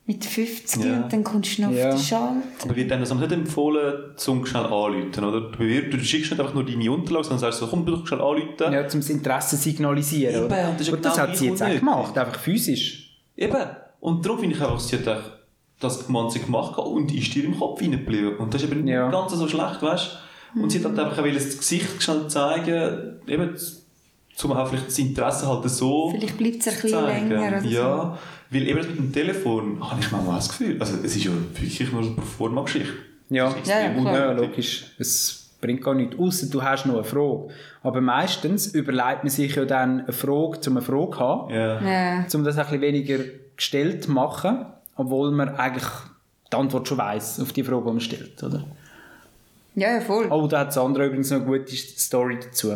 [0.10, 1.04] mit 50 Ja.
[1.04, 1.90] und dann kommst du noch Ja.
[1.90, 2.44] auf den Schalt.
[2.64, 5.40] Aber wird dann also nicht empfohlen, zum schnell anrufen, oder?
[5.52, 5.58] Du,
[5.98, 8.50] du schickst nicht einfach nur deine Unterlagen, sondern sagst so, komm, du schnell anrufen.
[8.60, 10.36] Ja, um das Interesse zu signalisieren.
[10.36, 10.70] Eben, oder?
[10.70, 13.20] und das ist Und das genau hat sie jetzt auch gemacht, einfach physisch.
[13.38, 13.56] Eben.
[14.00, 15.32] Und darum finde ich einfach, sie hat echt
[15.82, 18.36] das man sie gemacht hat und ist dir im Kopf hineingeblieben.
[18.38, 19.04] Und das ist eben Ja.
[19.08, 20.10] nicht ganz so schlecht, weißt
[20.56, 20.64] du?
[20.64, 23.56] Und sie hat halt einfach wollen das Gesicht schnell zeigen, eben,
[24.36, 27.30] zum auch vielleicht das Interesse halt so Vielleicht bleibt es ein bisschen zeigen.
[27.30, 28.18] länger oder Ja,
[28.52, 31.32] weil eben das mit dem Telefon habe ich manchmal das Gefühl, also es ist ja
[31.32, 32.94] wirklich nur eine Proforma-Geschichte.
[33.30, 34.86] Ja, Das ist Ja, ja, logisch.
[34.98, 36.18] Es bringt gar nichts.
[36.18, 37.50] Außer du hast noch eine Frage.
[37.84, 41.82] Aber meistens überlegt man sich ja dann eine Frage, um eine Frage zu haben, Ja.
[41.82, 42.26] Ja.
[42.34, 43.20] um das ein bisschen weniger
[43.56, 45.86] gestellt zu machen, obwohl man eigentlich
[46.52, 48.42] die Antwort schon weiss auf die Frage, die man stellt.
[48.42, 48.64] Oder?
[49.76, 50.28] ja, ja, voll.
[50.32, 52.74] Oh, da hat Sandra übrigens noch eine gute Story dazu.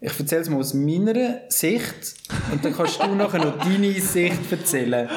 [0.00, 2.14] Ich erzähle es mal aus meiner Sicht
[2.52, 5.08] und dann kannst du nachher noch deine Sicht erzählen.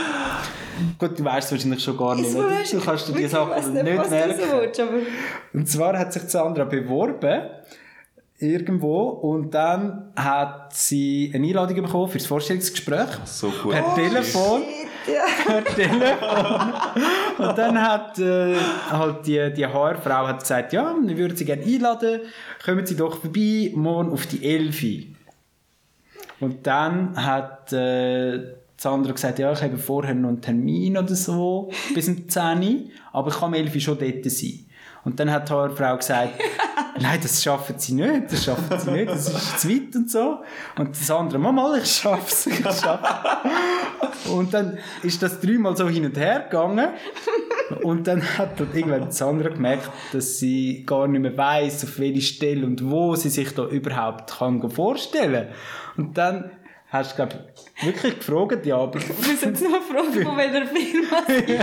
[0.97, 2.31] Gut, du weißt es wahrscheinlich schon gar nicht.
[2.31, 4.73] Weiß- Du kannst dir die Sachen ich weiss nicht, merken.
[4.73, 5.07] so willst,
[5.53, 7.41] Und zwar hat sich Sandra beworben
[8.39, 13.73] irgendwo und dann hat sie eine Einladung bekommen für das Vorstellungsgespräch So gut.
[13.73, 14.63] per Telefon.
[15.45, 16.73] Per Telefon.
[17.37, 18.55] Und dann hat äh,
[18.89, 22.21] halt die, die HR-Frau hat gesagt, ja, wir würden Sie gerne einladen,
[22.63, 25.15] kommen Sie doch vorbei, morgen auf die Elfi.
[26.39, 31.71] Und dann hat äh, Sandra gesagt, ja, ich habe vorher noch einen Termin oder so,
[31.93, 32.79] bis um 10 Uhr,
[33.13, 34.65] aber ich kann um 11 Uhr schon dort sein.
[35.03, 36.41] Und dann hat die HR-Frau gesagt,
[36.99, 40.39] nein, das schaffen sie nicht, das schaffen sie nicht, das ist zu weit und so.
[40.77, 42.83] Und Sandra, mal, mal, ich schaff's, ich schaff's.
[44.29, 46.89] Und dann ist das dreimal so hin und her gegangen.
[47.83, 52.21] Und dann hat dann irgendwann Sandra gemerkt, dass sie gar nicht mehr weiss, auf welche
[52.21, 56.05] Stelle und wo sie sich da überhaupt kann vorstellen kann.
[56.05, 56.51] Und dann
[56.91, 57.35] hast du, glaube
[57.77, 61.57] ich, wirklich gefragt, ja, aber ich muss jetzt noch fragen, von welcher Firma sie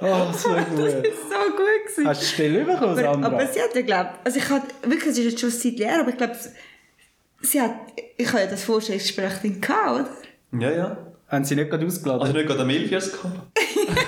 [0.00, 0.78] oh, so gut.
[0.78, 2.08] Das ist so gut gewesen.
[2.08, 3.28] Hast du die Stelle bekommen, aber, Sandra?
[3.28, 6.00] aber sie hat ja glaubt, also ich hatte, wirklich, es ist jetzt schon Zeit leer,
[6.00, 6.36] aber ich glaube,
[7.42, 7.74] sie hat,
[8.16, 10.08] ich habe ja das Vorstellungsgespräch dann gehabt,
[10.52, 10.60] oder?
[10.62, 11.06] Ja, ja.
[11.28, 12.22] Haben sie nicht gerade ausgeladen?
[12.22, 13.36] Also nicht gerade am 11 erst gehabt?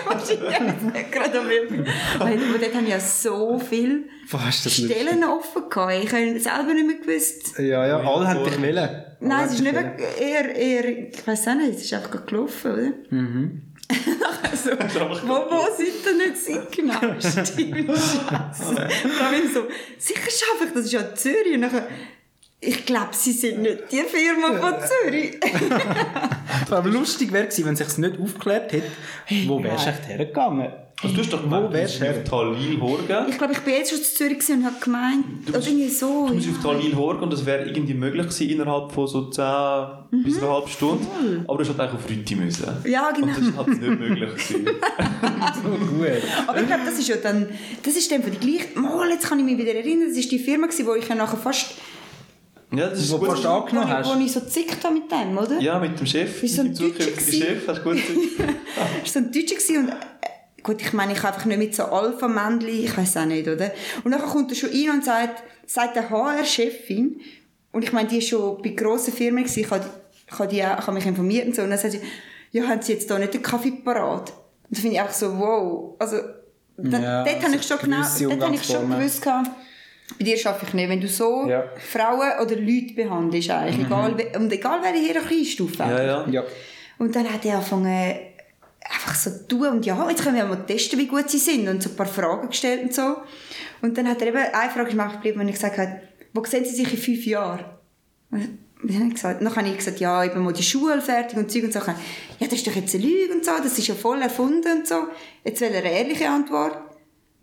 [0.07, 1.91] Wahrscheinlich gerade am Ende.
[2.19, 6.05] Weil aber dort haben ja so viele das nicht- Stellen offen gehabt.
[6.05, 7.59] Ich habe selber nicht mehr gewusst.
[7.59, 9.05] Ja, ja, alle haben dich wollen.
[9.21, 12.73] Nein, es ist nicht eher, eher, ich weiß auch nicht, es ist einfach gerade gelaufen,
[12.73, 12.93] oder?
[13.11, 13.63] Mhm.
[14.51, 14.71] also,
[15.27, 16.99] wo, wo sind denn nicht Sie genau?
[17.21, 18.89] Stimmt, Scheiße.
[19.09, 19.69] Vor allem so,
[19.99, 21.55] sicher schaffe ich das, ist ja Zürich.
[21.55, 21.87] Und nachher,
[22.65, 25.41] ich glaube, Sie sind nicht die Firma von Zürich.
[26.71, 28.87] Aber lustig wäre gewesen, wenn es sich nicht aufgeklärt hätte,
[29.47, 30.73] wo wärst du echt hergegangen?
[31.03, 33.27] Also du hast doch Wo gemeint, du wärst du auf Talil horgen.
[33.29, 36.29] ich glaube, ich bin jetzt schon zu Zürich und habe gemeint, oder irgendwie so.
[36.29, 40.23] Du musst auf Talil horgen und das wäre irgendwie möglich gewesen innerhalb von so 10
[40.23, 41.05] bis eine halbe Stunde.
[41.49, 42.67] Aber du hast halt eigentlich auf Rüti müssen.
[42.85, 43.27] Ja, genau.
[43.27, 44.67] Und das ist halt nicht möglich gewesen.
[45.63, 46.07] So gut.
[46.47, 47.49] Aber ich glaube, das ist ja dann,
[47.83, 50.31] das ist dann von die gleiche, mal, jetzt kann ich mich wieder erinnern, das ist
[50.31, 51.75] die Firma gewesen, wo ich ja nachher fast,
[52.75, 53.29] Ja, das ist Wo gut.
[53.29, 54.15] fast wo angenommen ich, hast.
[54.17, 55.59] wo ich so zickt habe mit dem, oder?
[55.61, 56.41] Ja, mit dem Chef.
[56.41, 57.69] Bist du so ein mit dem zukünftigen Deutscher Chef.
[57.69, 61.23] Hast du gut Das war so ein Deutscher gewesen und äh, gut, ich meine, ich
[61.25, 63.73] einfach nicht mit so Alpha-Männchen, ich weiß auch nicht, oder?
[64.05, 67.21] Und dann kommt er schon rein und sagt, sagt der HR-Chefin,
[67.73, 69.85] und ich meine, die ist schon bei grossen Firmen gewesen, ich habe,
[70.31, 72.01] ich habe, die auch, ich habe mich informiert und so, und dann sagt sie,
[72.53, 74.31] ja, haben Sie jetzt da nicht den Kaffee parat?
[74.31, 74.37] Und
[74.71, 76.17] das finde ich einfach so, wow, also,
[76.77, 79.51] dann, Ja, dort habe ich schon genau, dort habe ich schon gewusst, gehabt,
[80.19, 81.65] bei dir schaffe ich nicht, wenn du so Ja.
[81.93, 85.83] Frauen oder Leute behandelst, eigentlich, egal, we- und egal welche Hierarchiestufe.
[85.83, 86.29] Ja, ja.
[86.29, 86.45] Ja.
[86.99, 88.15] Und dann hat er angefangen,
[88.85, 91.69] einfach so zu tun und ja, jetzt können wir mal testen, wie gut sie sind
[91.69, 93.17] und so ein paar Fragen gestellt und so.
[93.81, 96.01] Und dann hat er eben, eine Frage ist mir geblieben, wenn ich gesagt habe,
[96.35, 97.65] wo sehen Sie sich in fünf Jahren?
[98.31, 99.41] Und ich gesagt?
[99.43, 101.79] Dann habe ich gesagt, ja, eben mal die Schule fertig und Zeug und so.
[101.81, 101.95] Ja,
[102.41, 105.05] das ist doch jetzt eine Lüge und so, das ist ja voll erfunden und so.
[105.45, 106.77] Jetzt will er eine ehrliche Antwort.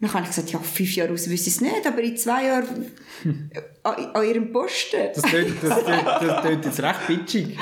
[0.01, 2.45] Dann habe ich gesagt, ja, fünf Jahre aus wüsste ich es nicht, aber in zwei
[2.45, 2.91] Jahren
[3.83, 5.09] an, an ihrem Posten.
[5.13, 7.57] Das tönt, das, tönt, das tönt jetzt recht bitchig.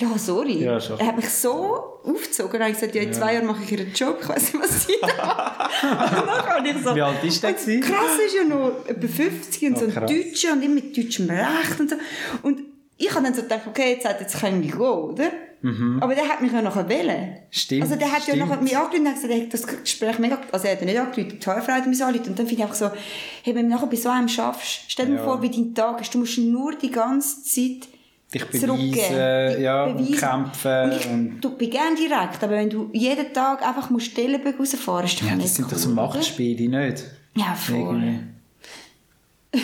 [0.00, 0.64] Ja, sorry.
[0.64, 2.60] Ja, er hat mich so aufgezogen.
[2.60, 4.18] Habe ich gesagt, ja, in zwei Jahren mache ich ihren Job.
[4.20, 6.94] Ich weiß nicht, was sie da ich so...
[6.94, 7.52] Wie alt ist der?
[7.52, 10.10] Krass ist ja noch etwa 50 und so Oh, ein krass.
[10.10, 11.96] Deutscher und immer mit deutschem Recht und so.
[12.42, 12.60] Und
[12.96, 15.30] ich habe dann so gedacht, okay, jetzt, jetzt können wir gehen, oder?
[16.00, 17.36] Aber der hat mich ja nachher wählen.
[17.50, 18.38] Stimmt, Also der hat ja stimmt.
[18.48, 20.38] nachher mich angerufen und hat gesagt, er hat das Gespräch mega...
[20.52, 22.30] Also er hat ja nicht angerufen, die HR-Frau hat mich angerufen.
[22.30, 22.90] Und dann finde ich einfach so,
[23.42, 25.24] hey, wenn du nachher bei so einem schaffst, stell dir Ja.
[25.24, 27.88] vor, wie dein Tag ist, du musst nur die ganze Zeit
[28.32, 30.16] Dich beweisen, ja, und beweisen.
[30.16, 30.82] kämpfen.
[30.84, 34.58] Und ich, und- du bin gerne direkt, aber wenn du jeden Tag einfach musst Stellenberg
[34.58, 35.90] rausfahren musst, ja, das sind cool, doch so?
[35.90, 37.04] Machtspiele, nicht?
[37.36, 38.20] Ja, voll.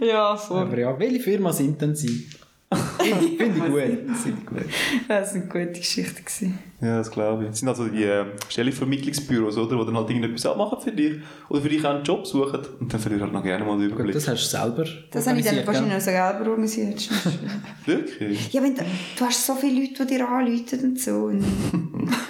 [0.00, 0.58] Ja, voll.
[0.62, 2.26] Aber ja, welche Firma sind denn sie?
[2.98, 4.16] Finde ich gut.
[4.16, 4.64] Finde ich gut.
[5.08, 6.22] Das war eine gute Geschichte.
[6.22, 6.58] gewesen.
[6.80, 7.50] Ja, das glaube ich.
[7.50, 9.78] Das sind also die äh, Stellenvermittlungsbüros, oder?
[9.78, 11.16] Die dann halt irgendetwas abmachen für dich.
[11.48, 12.60] Oder für dich auch einen Job suchen.
[12.80, 14.14] Und dann verlierst du halt noch gerne mal den Gut, Überblick.
[14.14, 17.08] das hast du selber Das habe ich dann wahrscheinlich so selber organisiert.
[17.86, 18.52] Wirklich?
[18.52, 18.82] ja, wenn du,
[19.18, 21.30] du hast so viele Leute, die dir anrufen und so.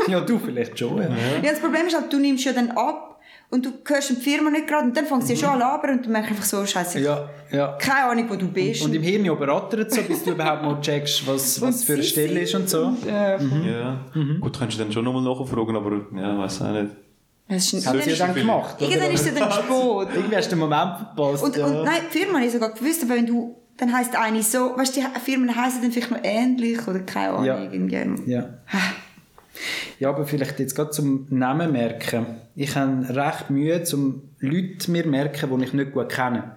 [0.09, 1.09] Ja, du vielleicht schon, ja.
[1.43, 3.14] Ja, das Problem ist halt, du nimmst ja dann ab
[3.51, 5.67] und du hörst die Firma nicht gerade und dann fängst du ja schon an zu
[5.67, 7.77] labern und du merkst einfach so, scheiße, Ja, ja.
[7.81, 8.85] keine Ahnung, wo du bist.
[8.85, 12.41] Und im Hirn überrattert so, bis du überhaupt mal checkst, was, was für eine Stelle
[12.41, 12.95] ist und so.
[13.07, 14.01] Ja, Ja.
[14.41, 16.91] Gut, könntest du dann schon nochmal nachfragen, aber ja, weiß auch nicht.
[17.49, 20.09] das ist Hat sie dann, gemacht, irgendwann ist es dann spät.
[20.15, 21.67] Irgendwie hast du den Moment verpasst, Und, ja.
[21.67, 24.77] und nein, die Firma habe ich sogar gewusst, aber wenn du, dann heisst eine so,
[24.77, 27.45] weißt du, die Firmen heißen dann vielleicht noch ähnlich oder keine Ahnung.
[27.45, 27.63] Ja.
[27.63, 28.31] irgendwie.
[28.31, 28.49] Ja.
[29.99, 32.27] Ja, aber vielleicht jetzt gerade zum Namen merken.
[32.57, 36.57] Ich habe recht Mühe, um Leute mir merken, die ich nicht gut kenne.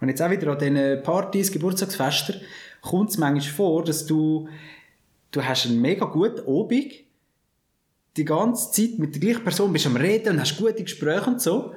[0.00, 2.40] Und jetzt auch wieder an diesen Partys, Geburtstagsfesten,
[2.80, 4.48] kommt es manchmal vor, dass du,
[5.30, 7.06] du hast einen mega guten Obig,
[8.16, 11.40] die ganze Zeit mit der gleichen Person bist am Reden und hast gute Gespräche und
[11.40, 11.72] so.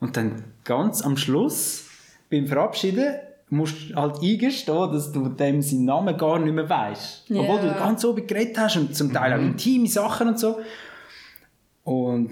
[0.00, 1.86] Und dann ganz am Schluss,
[2.30, 3.14] beim Verabschieden,
[3.50, 7.30] musst du halt eingestehen, dass du dem seinen Namen gar nicht mehr weißt.
[7.30, 7.40] Ja.
[7.40, 10.56] Obwohl du ganz oben geredet hast und zum Teil auch intime Sachen und so.
[11.84, 12.30] Und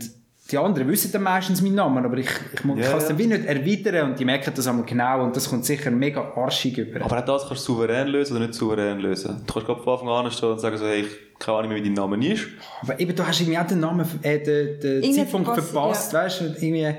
[0.50, 3.06] die anderen wissen dann meistens meinen Namen, aber ich, ich, muss- ich Ja, kann es
[3.08, 6.20] dann wie nicht erwidern und die merken das einmal genau und das kommt sicher mega
[6.34, 7.04] arschig über.
[7.04, 9.42] Aber auch das kannst du souverän lösen oder nicht souverän lösen.
[9.46, 11.78] Du kannst gerade von Anfang an stehen und sagen so, hey, ich keine Ahnung mehr,
[11.78, 12.44] wie dein Name ist.
[12.82, 16.20] Aber eben, du hast irgendwie auch den Namen, äh, den, den Zeitpunkt verpasst, ja.
[16.20, 16.44] weißt du?
[16.44, 16.94] Irgendwie,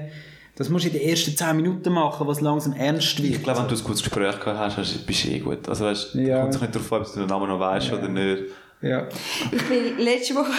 [0.56, 3.36] das musst du in den ersten 10 Minuten machen, was langsam ernst wird.
[3.36, 5.68] Ich glaube, wenn du ein gutes Gespräch gehabt hast, hast bist du eh gut.
[5.68, 6.42] Also weißt, Ja.
[6.42, 8.44] kommt sich nicht darauf an, ob du den Namen noch weißt oder nicht.
[8.82, 9.08] ja.
[9.52, 10.52] Ich bin letzte Woche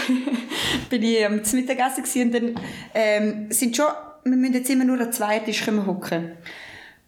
[0.90, 2.54] bin ich ähm, zum Mittagessen und dann
[2.94, 3.86] ähm, sind schon,
[4.24, 6.32] wir müssen jetzt immer nur an zwei Tisch hocken.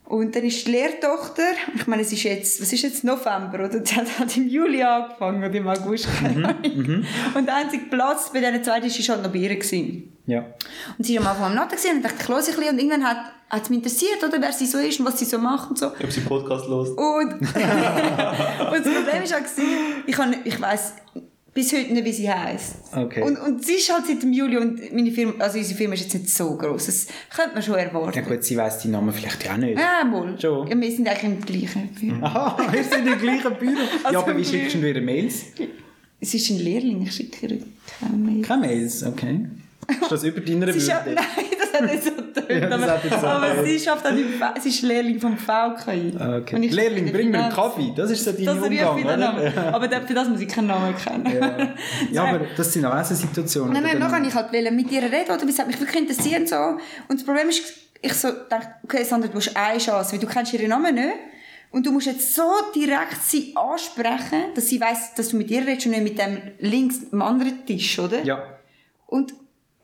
[0.09, 1.43] Und dann ist die Lehrtochter,
[1.75, 3.81] ich meine, es ist jetzt, was ist jetzt November, oder?
[3.81, 7.05] Die hat im Juli angefangen oder im August, keine Ahnung.
[7.35, 9.57] Und der einzige Platz bei diesen zwei war halt noch bei ihr.
[9.57, 10.17] Gewesen.
[10.27, 10.45] ja.
[10.97, 12.79] Und sie war am Anfang am Natten und dachte, ich höre sie ein bisschen und
[12.79, 13.17] irgendwann hat,
[13.51, 15.79] hat es mich interessiert, oder, wer sie so ist und was sie so macht und
[15.79, 15.87] so.
[15.89, 16.91] Ob sie Podcast los.
[16.91, 17.51] Und, und das
[18.95, 20.93] Problem war auch, ich, kann- ich weiss
[21.57, 22.75] bis heute nicht, wie sie heisst.
[22.95, 23.23] Okay.
[23.23, 26.03] Und, und sie ist halt seit dem Juli und meine Firma, also unsere Firma ist
[26.03, 26.85] jetzt nicht so gross.
[26.85, 28.15] Das könnte man schon erwarten.
[28.15, 29.79] Ja gut, sie weiss die Namen vielleicht ja auch nicht.
[29.79, 30.39] Ja, wohl.
[30.39, 30.69] Schon.
[30.69, 32.25] Ja, wir sind eigentlich im gleichen Büro.
[32.27, 33.73] Aha, wir sind im gleichen Büro.
[34.05, 35.47] Also ja, aber wie schickst du ihr Mails?
[36.21, 37.49] Es ist ein Lehrling, ich schicke
[38.01, 38.43] keine Mail.
[38.43, 39.47] Keine Mails, okay.
[39.89, 41.15] Ist das über deiner ist ja, Würde?
[41.37, 41.45] nein,
[41.77, 42.51] hat nicht so getönt.
[42.51, 46.13] Ja, aber, so aber sie schafft V- sie ist Lehrling vom VKI.
[46.19, 46.57] Ah, Okay.
[46.69, 47.55] Lehrling, bring in mir einen Finanz.
[47.55, 47.93] Kaffee.
[47.97, 49.17] Das ist so dein Das Umgang, oder?
[49.17, 49.59] Namen.
[49.73, 51.27] Aber da- für das muss ich keinen Namen kennen.
[51.41, 51.69] Ja.
[52.13, 53.73] ja, aber das sind auch so Situationen.
[53.73, 55.45] Nein, nein, nachher wollte ich halt wollen mit ihr reden, oder?
[55.49, 56.41] es hat mich wirklich interessiert.
[56.41, 56.57] und So.
[57.09, 57.63] Und das Problem ist,
[58.03, 61.09] ich so dachte, okay, Sandra, du hast eine Chance, weil du kennst ihren Namen nicht.
[61.73, 62.43] Und du musst jetzt so
[62.75, 66.39] direkt sie ansprechen, dass sie weiss, dass du mit ihr redest und nicht mit dem
[66.61, 68.23] links am anderen Tisch, oder?
[68.23, 68.43] Ja.
[69.07, 69.35] Und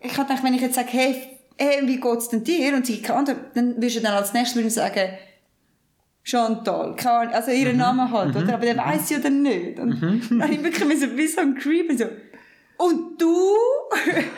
[0.00, 1.31] ich habe gedacht, wenn ich jetzt sage, hey,
[1.62, 2.74] hey wie geht's denn dir?
[2.74, 5.10] Und sie Antwort, dann wirst du dann als nächstes würden sagen,
[6.24, 8.54] Chantal, Ahnung, also ihren Namen halt, oder?
[8.54, 9.78] Aber der weiß sie oder nicht.
[9.78, 12.06] Und dann habe ich wirklich so wie so ein Creep und so,
[12.82, 13.54] und du?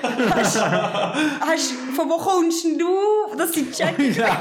[0.35, 3.37] hast, hast, von wo kommst du?
[3.37, 4.15] Dass sie checken.
[4.19, 4.39] Nein,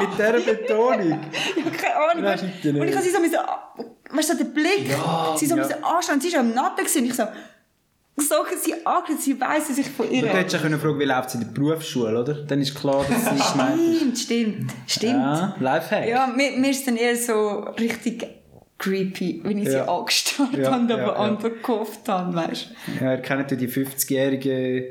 [0.00, 1.20] mit dieser Betonung.
[1.56, 2.24] Ich habe keine Ahnung.
[2.24, 4.96] Nein, und ich habe sie so, weißt du, so den Blick,
[5.36, 5.62] sie so ja.
[5.62, 7.24] müssen anschauen, sie war am Natten und ich so,
[8.16, 11.04] so sie angeschaut, sie weiss, dass ich von ihr Du hättest ja können fragen, wie
[11.04, 12.34] läuft es in der Berufsschule, oder?
[12.34, 13.42] Dann ist klar, dass sie.
[13.42, 15.12] Stimmt, stimmt, stimmt.
[15.14, 16.08] Ja, Lifehack.
[16.08, 18.24] Ja, mir, mir ist dann eher so richtig
[18.78, 19.88] creepy, wenn ich sie Ja.
[19.88, 21.18] angestarrt Ja, habe ja, aber ja.
[21.28, 24.84] Antwort gehofft habe, weißt Ja, ihr kennt ja die 50-jährigen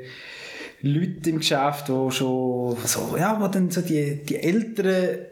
[0.82, 5.26] Leute im Geschäft, die schon so, ja, die dann so die, die älteren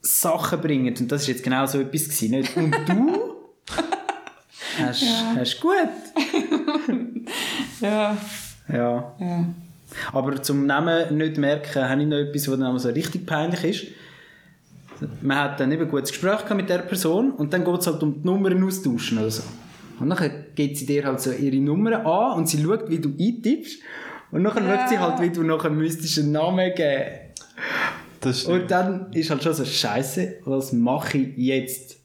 [0.00, 0.94] Sachen bringen.
[0.98, 2.56] Und das ist jetzt genau so etwas gewesen, nicht?
[2.56, 3.34] Und du?
[4.78, 5.04] hast,
[5.36, 5.76] hast gut.
[7.80, 8.16] Ja,
[8.68, 9.12] Ja.
[9.18, 9.44] ja.
[10.12, 13.86] Aber zum Namen nicht merken, habe ich noch etwas, was dann so richtig peinlich ist.
[15.20, 18.02] Man hat dann eben ein gutes Gespräch mit der Person und dann geht es halt
[18.02, 19.42] um die Nummern austauschen oder so.
[20.00, 23.10] Und dann gibt sie dir halt so ihre Nummern an und sie schaut, wie du
[23.18, 23.78] eintippst.
[24.32, 27.04] Und dann schaut sie halt, wie du nachher müsstest einen Namen geben.
[28.20, 28.62] Das stimmt.
[28.62, 31.96] Und dann ist halt schon so, Scheiße, was mache ich jetzt?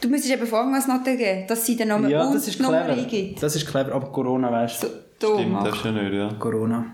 [0.00, 2.62] Du müsstest eben fragen, was noch geben, dass sie den Namen Ja, das ist die
[2.62, 3.42] Nummer eingibt.
[3.42, 4.86] Das ist clever, aber Corona, weißt du.
[5.20, 5.76] So, Stimmt, das macht.
[5.76, 6.28] ist ja nicht, ja.
[6.38, 6.86] Corona.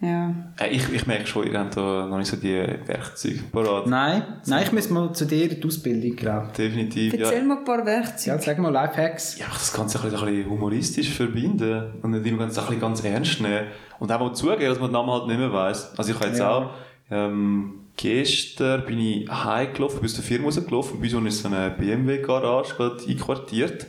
[0.00, 0.32] Ja.
[0.70, 2.54] Ich, ich merke schon, ihr habt da noch nicht so die
[2.86, 3.88] Werkzeuge parat.
[3.88, 7.20] Nein, nein, ich muss mal zu dir in die Ausbildung, glaube Definitiv, ja.
[7.26, 7.84] Erzähl mal ein paar.
[7.84, 8.36] Werkzeuge.
[8.36, 9.38] Ja, sag mal Lifehacks.
[9.40, 12.80] Ja, das Ganze ein bisschen, ein bisschen humoristisch verbinden und nicht immer ganz, ein bisschen
[12.80, 13.66] ganz ernst nehmen.
[13.98, 15.92] Und auch mal zugeben, dass man den Namen halt nicht mehr weiss.
[15.96, 16.50] Also ich habe jetzt Ja.
[16.50, 16.70] auch,
[17.10, 21.48] ähm, gestern bin ich heimgelaufen, bin aus der Firma rausgelaufen und bei uns ist so
[21.48, 23.86] eine BMW-Garage gerade einquartiert.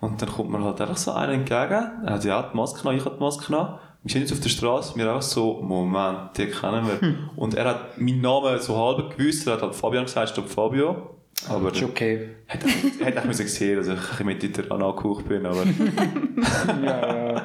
[0.00, 1.90] Und dann kommt mir halt einfach so einer entgegen.
[2.04, 3.78] Er hat ja auch die Maske genommen, ich habe die Maske genommen.
[4.02, 7.14] Wir stehen jetzt auf der Straße, mir auch so, Moment, den kennen wir.
[7.34, 11.10] Und er hat meinen Namen so halb gewusst, er hat halt Fabian gesagt, stopp Fabio.
[11.48, 12.28] Aber Ist okay.
[12.46, 15.64] hätte ich hätte ich müssen sehen, dass ich mit Italien angehaucht bin, aber
[16.82, 17.42] Ja, ja.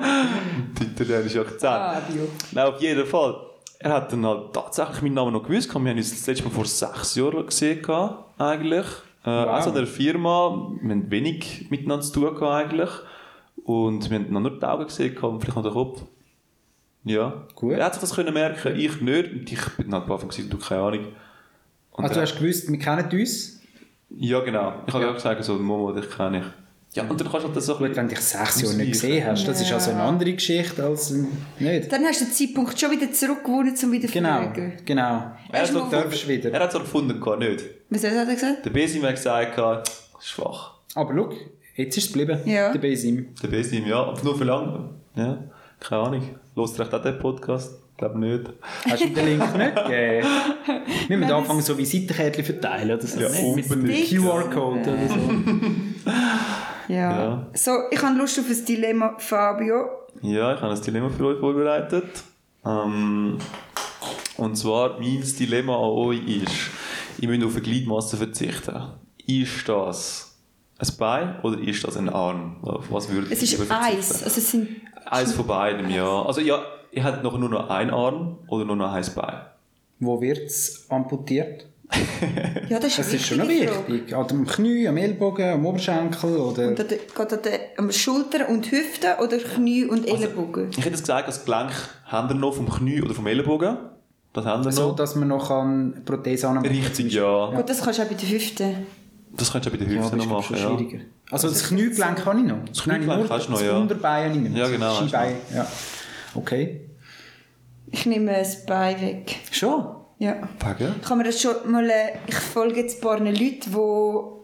[0.80, 1.62] der italienische Akzent.
[1.62, 2.28] Fabio.
[2.52, 3.36] Nein, auf jeden Fall.
[3.84, 5.74] Er hat dann halt tatsächlich meinen Namen noch gewusst.
[5.74, 7.84] Wir haben uns das letzte Mal vor sechs Jahren gesehen,
[8.38, 8.86] eigentlich.
[9.26, 10.72] Äh, Auch so in der Firma.
[10.82, 12.90] Wir haben wenig miteinander zu tun, eigentlich.
[13.64, 16.02] Und wir haben noch nur die Augen gesehen, und vielleicht noch den Kopf.
[17.04, 17.48] Ja.
[17.56, 17.74] Gut.
[17.74, 19.32] Er hat sich das können merken, ich nicht.
[19.32, 21.06] Und ich bin halt am Anfang gesagt, du, keine Ahnung.
[21.92, 23.62] Und Also du hast gewusst, wir kennen uns.
[24.10, 24.74] ja, genau.
[24.86, 25.14] Ich habe ja.
[25.14, 26.46] gesagt, so, Momo, dich kenne ich.
[26.94, 28.92] Ja, und dann kannst du halt das so Gut, wenn du dich sechs Jahre nicht
[28.92, 31.28] gesehen hast, das ist also eine andere Geschichte als ein-
[31.58, 31.90] nicht.
[31.92, 34.74] Dann hast du den Zeitpunkt schon wieder zurückgewonnen, um wieder zu Genau, fliegen.
[34.84, 35.32] genau.
[35.54, 36.52] Er hat darfst wieder.
[36.52, 37.64] Er hat es auch gefunden, nicht.
[37.90, 38.66] Was hat er gesagt?
[38.66, 40.74] Der Besim hat gesagt, gehabt, schwach.
[40.96, 41.30] Aber schau,
[41.76, 42.74] jetzt ist es geblieben, Ja.
[42.74, 43.28] der Besim.
[43.42, 44.04] Der Besim, ja.
[44.04, 44.90] Aber nur für lange.
[45.16, 45.38] Ja,
[45.80, 46.24] keine Ahnung.
[46.56, 47.72] Hörst du recht auch den Podcast?
[47.94, 48.44] Ich glaube nicht.
[48.90, 50.28] Hast du den Link nicht gegeben?
[51.08, 53.20] Wir müssen anfangen, so Visitenkärtchen verteilen oder so.
[53.22, 54.10] Ja, unbedingt.
[54.10, 55.16] QR-Code oder so.
[56.92, 57.24] Ja.
[57.24, 57.48] Ja.
[57.54, 59.86] So, ich habe Lust auf ein Dilemma, Fabio.
[60.22, 62.24] Ja, ich habe ein Dilemma für euch vorbereitet.
[62.66, 63.38] Ähm,
[64.38, 66.70] und zwar, mein Dilemma an euch ist,
[67.18, 68.76] ich müsst auf eine Gliedmasse verzichten.
[69.26, 70.38] Ist das
[70.80, 72.58] ein Bein oder ist das ein Arm?
[72.62, 73.72] Auf was würdet Es ist?
[73.72, 74.24] Eis.
[74.24, 74.68] Also es sind
[75.06, 76.24] Eins von beidem, ja.
[76.24, 79.42] Also ja, ihr habt noch nur noch einen Arm oder nur noch ein Bein.
[80.00, 81.68] Wo wird es amputiert?
[82.70, 84.16] Ja, das ist, Das ist schon wichtig.
[84.16, 86.70] Am Knie, am Ellbogen, am Oberschenkel oder...
[86.70, 90.70] Und an der, geht an der am Schulter und Hüfte oder Knie und Also, Ellenbogen?
[90.72, 91.72] Ich hätte gesagt, das Gelenk
[92.06, 93.78] habt ihr noch vom Knie oder vom Ellenbogen.
[94.34, 94.96] Das habt ihr so, noch.
[94.96, 96.76] dass man noch eine Prothese anmachen kann.
[96.78, 97.52] Richtig, ja.
[97.54, 98.76] Gut, das kannst du auch bei der Hüfte.
[99.36, 100.58] Das könntest du auch bei den Ja, Hüften aber noch ist machen.
[100.62, 100.78] schon Ja.
[100.80, 101.04] schwieriger.
[101.32, 102.66] Also das Kniegelenk kann ich noch.
[102.70, 103.78] Das Kniegelenk hast du noch, das ja.
[103.78, 104.64] Unterbein nicht mehr.
[104.64, 105.68] Ja, genau, Das Skibein, ja.
[106.36, 106.82] Okay.
[107.92, 109.36] Ich nehme das Bein weg.
[109.52, 109.84] Schon?
[110.22, 110.36] Ja.
[111.02, 111.90] Ich habe mir das schon mal...
[111.90, 114.42] äh, Ich folge jetzt ein paar Leuten, die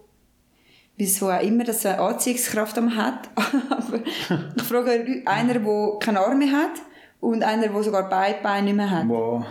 [0.97, 3.29] wieso auch immer das eine Anziehungskraft am hat.
[3.35, 6.71] Aber ich frage Leute- einer, der keine Arme hat
[7.19, 9.07] und einer, der sogar beide Beine nicht mehr hat.
[9.07, 9.45] Wow.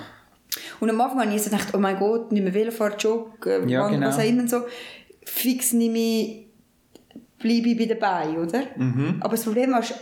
[0.81, 3.87] Und am Anfang habe ich so gedacht, oh mein Gott, nicht mehr Velofahren, Joggen, Ja,
[3.89, 4.09] genau.
[4.09, 4.49] was auch immer.
[4.49, 4.63] So.
[5.25, 6.47] Fix nehme ich,
[7.39, 8.63] bleibe ich bei dabei, oder?
[9.21, 9.95] Aber das Problem ist,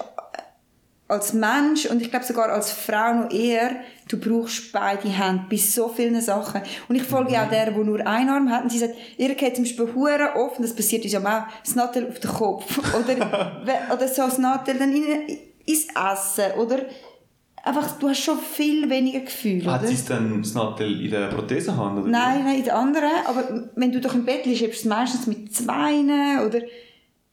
[1.07, 3.77] als Mensch und ich glaube sogar als Frau noch eher,
[4.09, 6.62] du brauchst beide Hände bei so vielen Sachen.
[6.88, 9.57] Und ich folge auch der, der nur einen Arm hat und sie sagt, ihr geht
[9.57, 12.79] zum Beispiel hure oft, und das passiert uns ja auch, das Nadel auf den Kopf.
[12.95, 13.62] Oder,
[13.93, 15.05] oder so das Nadel dann in,
[15.67, 16.59] ins Essen.
[16.59, 16.81] Oder
[17.62, 21.29] einfach, du hast schon viel weniger Gefühl, Hat sie es dann das Nattel in der
[21.29, 21.99] Prothesehand?
[21.99, 23.11] Oder Nein, nein, in der anderen.
[23.27, 26.61] Aber wenn du doch im Bett liegst, hast du es meistens mit zwei oder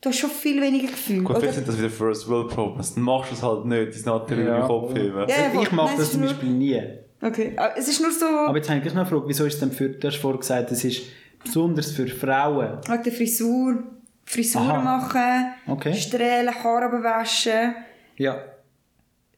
[0.02, 1.24] du hast schon viel weniger Gefühl.
[1.24, 2.96] Gut, vielleicht sind das wieder First World Problems.
[2.96, 4.60] Dann machst du es halt nicht, dein Nattel über Ja.
[4.60, 5.18] den Kopf heben.
[5.30, 6.82] Ja, Also ich mache das zum nur- Beispiel nie.
[7.24, 9.46] Okay, aber es ist nur so Aber jetzt habe ich gleich noch eine Frage, wieso
[9.46, 11.04] ist es denn für, du hast vorhin gesagt, es ist
[11.44, 12.80] besonders für Frauen.
[12.88, 13.84] wegen der Frisur,
[14.26, 14.82] Frisur Aha.
[14.82, 15.94] machen, Okay.
[15.94, 17.76] Strählen, Haare abwaschen,
[18.18, 18.40] Ja,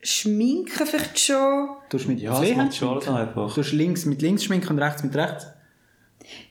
[0.02, 1.70] schminken vielleicht schon.
[1.90, 3.54] du hast mit Ja, das schon einfach.
[3.54, 5.48] Du hast links mit links schminken und rechts mit rechts.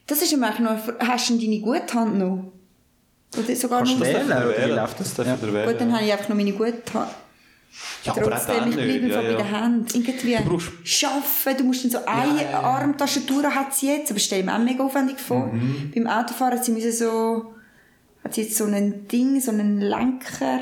[0.07, 0.77] Das ist ja eigentlich noch,
[1.09, 2.53] hast du denn deine gute Hand noch?
[3.39, 4.07] Oder sogar Kannst noch?
[4.07, 5.15] du wählen, oder wie läuft das?
[5.15, 5.37] Das Ja.
[5.37, 7.09] Gut, dann habe ich einfach noch meine gute Hand.
[8.05, 9.05] Ja, aber auch Trotzdem, dann ich bleibe nicht.
[9.17, 9.63] einfach Ja, bei den ja.
[9.63, 9.87] Händen.
[9.95, 14.43] Irgendwie Du brauchst- schaffen, du musst dann so eine Armtaschentour hat sie jetzt, aber stell
[14.43, 15.47] mir auch mega aufwendig vor.
[15.47, 15.91] Mhm.
[15.95, 17.55] Beim Autofahren hat sie müssen so,
[18.23, 20.61] hat sie jetzt so ein Ding, so einen Lenker.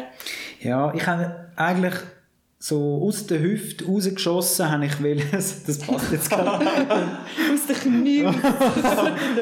[0.60, 1.94] Ja, ich habe eigentlich
[2.62, 8.26] so aus der Hüfte rausgeschossen, habe ich will, das passt jetzt gerade, Aus den Knien.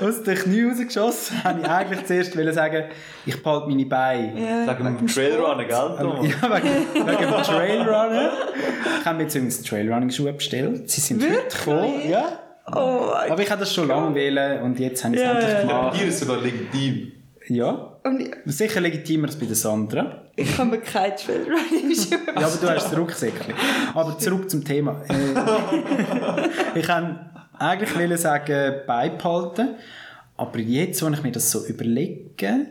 [0.00, 2.84] aus den Knie rausgeschossen, habe ich eigentlich zuerst wollen sagen,
[3.26, 4.66] ich behalte meine Beine.
[4.66, 6.26] Sagen wir wegen dem Trailrunner, gell, Thomas?
[6.28, 8.30] Ja, wegen, wegen dem Trailrunner.
[9.00, 10.88] Ich habe mir jetzt übrigens Trailrunning-Schuhe bestellt.
[10.88, 12.08] Sie sind heute gekommen.
[12.08, 12.38] Ja.
[12.70, 15.60] Oh, Aber ich habe das schon lange wählen und jetzt habe ich es Ja, endlich
[15.60, 15.96] gemacht.
[15.96, 17.12] Hier ist sogar legitim.
[17.48, 17.97] Ja.
[18.08, 20.24] Und ich, Sicher legitimer als bei der Sandra.
[20.36, 22.18] ich habe mir kein Trailrunning-Schuhe.
[22.40, 23.54] Ja, aber du hast das Rucksäckchen.
[23.94, 25.02] Aber zurück zum Thema.
[25.08, 29.76] Äh, ich kann eigentlich wollen sagen, beibehalten.
[30.36, 32.66] Aber jetzt, wenn ich mir das so überlege,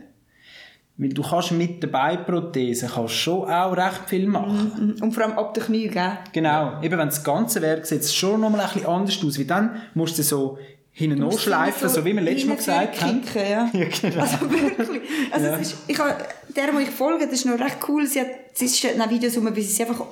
[0.96, 4.96] weil du kannst mit der Beiprothese kannst schon auch recht viel machen.
[5.00, 6.18] Und vor allem ab den Knien, gell?
[6.32, 6.82] Genau.
[6.82, 9.38] Eben, wenn das ganze Werk sieht es schon noch mal ein bisschen anders aus.
[9.38, 10.58] Wie dann musst du so
[10.98, 13.22] hinten musst schleifen, so wie wir letztes Mal gesagt haben.
[13.34, 13.70] Ja.
[13.72, 14.20] Ja, genau.
[14.20, 15.02] Also wirklich.
[15.30, 16.16] Also es ist, ich habe,
[16.56, 18.06] der, wo ich folge, das ist noch recht cool.
[18.06, 20.04] Sie hat, sie stellt auch Videos um, wie sie sie einfach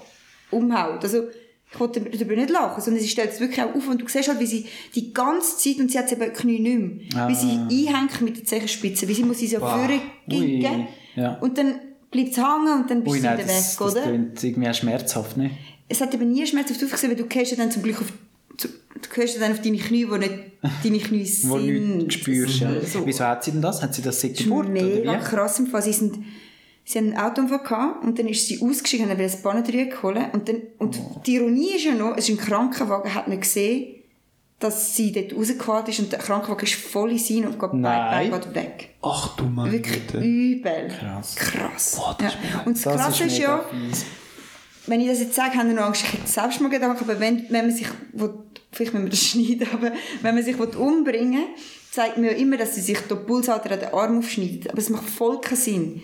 [0.50, 1.02] umhaut.
[1.02, 1.24] Also
[1.72, 4.28] Ich wollte darüber nicht lachen, sondern sie stellt es wirklich auch auf und du siehst
[4.28, 7.34] halt, wie sie die ganze Zeit, und sie hat eben die Knie nicht mehr, wie
[7.34, 10.58] sie einhängt mit der Zehenspitze, wie sie muss sie so vorne Ui.
[10.60, 11.34] gingen Ja.
[11.40, 11.80] und dann
[12.12, 14.02] bleibt es hängen und dann bist Ui, du wieder das, weg, das oder?
[14.02, 15.50] klingt irgendwie auch schmerzhaft, ne?
[15.88, 18.12] Es hat eben nie schmerzhaft aufgesehen, weil du gehst ja dann zum Glück auf, zu,
[19.14, 20.32] du ja dann auf deine Knie, wo nicht
[20.84, 21.50] deine Knie sind.
[21.50, 22.70] Wo du nichts spürst, ja.
[22.80, 23.04] So.
[23.06, 23.82] Wieso hat sie denn das?
[23.82, 25.24] Hat sie das seit Das ist Geburt, oder mega wie?
[25.24, 25.82] krass im Fall.
[25.82, 26.18] Sie, sind,
[26.84, 30.18] sie haben einen Autounfall gehabt und dann ist sie ausgestiegen und haben ein Pannendreieck geholt.
[30.32, 31.20] Und, dann, und Oh.
[31.26, 33.92] die Ironie ist ja noch, es ist ein Krankenwagen, hat nicht gesehen,
[34.58, 38.30] dass sie dort rausgefahren ist und der Krankenwagen ist voll in sie und geht Nein.
[38.30, 38.88] geht weg.
[39.02, 40.18] Ach du meine Wirklich Güte.
[40.24, 40.88] übel.
[40.98, 41.36] Krass.
[41.36, 41.96] Krass.
[41.96, 42.60] Boah, das ja.
[42.60, 44.04] ist Und das, Das Krasse ist, mega ja, fies.
[44.86, 47.18] Wenn ich das jetzt sage, haben wir noch Angst, ich hätte selbst mal Gedanken, aber
[47.20, 48.34] wenn, wenn man sich, will,
[48.72, 51.54] vielleicht müssen wir das schneiden, aber wenn man sich umbringen will,
[51.90, 54.68] zeigt mir ja immer, dass sie sich den Pulsader an den Arm aufschneidet.
[54.68, 56.02] Aber es macht voll keinen Sinn.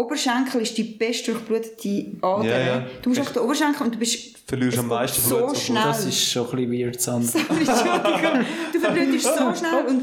[0.00, 2.44] Oberschenkel ist die best durchblutete Ader.
[2.44, 2.86] Ja, ja.
[3.02, 5.82] Du musst auf den Oberschenkel und du bist Verlierst am meisten so Blut, so schnell.
[5.84, 7.38] Das ist schon ein bisschen weird, Sandra.
[7.38, 10.02] Entschuldigung, du verblutest so schnell und,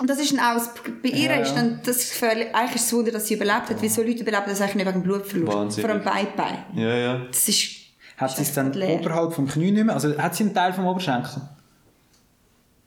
[0.00, 0.70] und das ist dann auch, das-
[1.02, 1.42] bei ihr Ja, ja.
[1.42, 4.20] ist dann das Gefährliche, eigentlich ist ein Wunder, dass sie überlebt hat, weil so Leute
[4.22, 5.52] überleben das eigentlich nicht wegen Blutverlust.
[5.56, 5.90] Wahnsinnig.
[6.02, 6.56] Vor allem Bein.
[6.74, 7.20] Ja, ja.
[7.30, 7.68] Das ist
[8.16, 8.98] Hat sie es dann leer.
[8.98, 9.94] oberhalb vom Knie nicht mehr?
[9.94, 11.40] Also hat sie einen Teil vom Oberschenkel?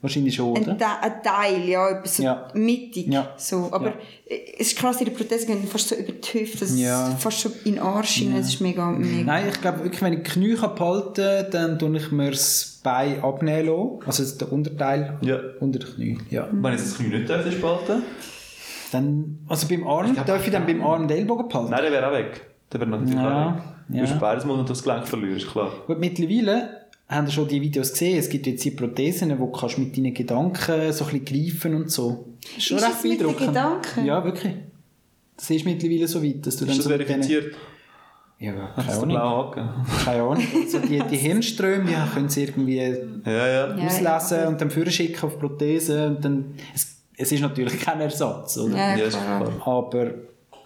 [0.02, 0.72] Wahrscheinlich schon, oder?
[0.72, 2.48] ein, Te ein Teil, ja, etwas so Ja.
[2.56, 3.08] mittig.
[3.08, 3.34] Ja.
[3.38, 3.70] So.
[3.72, 3.94] Aber Ja.
[4.60, 7.10] es ist krass, ihre Prothese gehen fast so über die Hüfte, das Ja.
[7.10, 9.24] ist fast so in den Arsch hinein, das ist mega, mega.
[9.24, 12.80] Nein, ich glaube wirklich, wenn ich die Knie behalten kann, dann tue ich mir das
[12.84, 14.00] Bein abnehmen lassen.
[14.08, 15.40] Also der Unterteil Ja.
[15.60, 16.18] unter den Knie.
[16.32, 16.48] Ja.
[16.52, 18.02] Wenn ich das Knie nicht darf, spalten
[18.92, 21.70] Dann, also beim Arm, darf ich dann beim Arm den Ellbogen behalten?
[21.72, 22.42] Nein, der wäre auch weg.
[22.74, 23.64] Der wäre natürlich Ja, auch weg.
[23.88, 24.02] Du ja.
[24.02, 25.72] musst beides mal und das Gelenk verlierst, klar.
[25.88, 26.81] Gut, mittlerweile
[27.12, 29.96] haben ihr schon die Videos gesehen, es gibt jetzt die Prothesen, wo du kannst mit
[29.96, 32.26] deinen Gedanken so ein bisschen greifen und so.
[32.58, 33.48] Ist schon Ist recht das mit den beeindruckend.
[33.50, 34.06] Gedanken?
[34.06, 34.54] Ja, wirklich.
[35.36, 37.56] Das ist mittlerweile so weit, dass du dann Ist das so verifiziert?
[38.40, 39.54] Ja, Das keine Ahnung.
[40.04, 40.44] Keine Ahnung.
[40.64, 43.76] Also die, die Hirnströme ja, können sie irgendwie Ja, ja.
[43.76, 44.48] Auslesen ja.
[44.48, 44.92] und dann führen
[45.22, 46.56] auf Prothesen und dann...
[46.74, 48.76] Es, es ist natürlich kein Ersatz, oder?
[48.98, 49.08] Ja.
[49.66, 50.14] Aber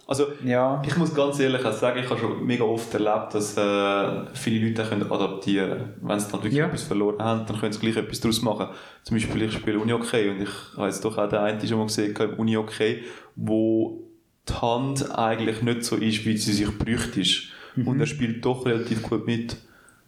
[0.08, 4.26] Also, ja, ich muss ganz ehrlich sagen, ich habe schon mega oft erlebt, dass äh,
[4.36, 5.93] viele Leute können adaptieren können.
[6.01, 6.68] Wenn sie dann wirklich Ja.
[6.68, 8.68] etwas verloren haben, dann können sie gleich etwas daraus machen.
[9.03, 11.88] Zum Beispiel, ich spiele Uni-Hockey und ich habe jetzt doch auch den einen schon mal
[11.88, 13.03] gesehen im Uni-Hockey,
[13.36, 14.03] wo
[14.47, 17.24] die Hand eigentlich nicht so ist, wie sie sich bräuchte.
[17.84, 19.58] Und er spielt doch relativ gut mit.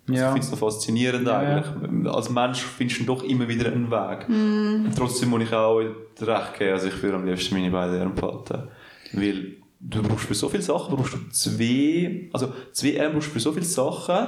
[0.08, 0.28] Also Ja.
[0.28, 2.08] Ich finde es noch faszinierend Ja, eigentlich.
[2.14, 4.30] Als Mensch findest du doch immer wieder einen Weg.
[4.30, 8.14] Und trotzdem muss ich auch recht geben, also ich würde am liebsten meine beiden Arme
[8.14, 8.68] behalten.
[9.14, 13.32] Weil du brauchst für so viele Sachen, brauchst du zwei, also zwei Arme brauchst du
[13.34, 14.28] für so viele Sachen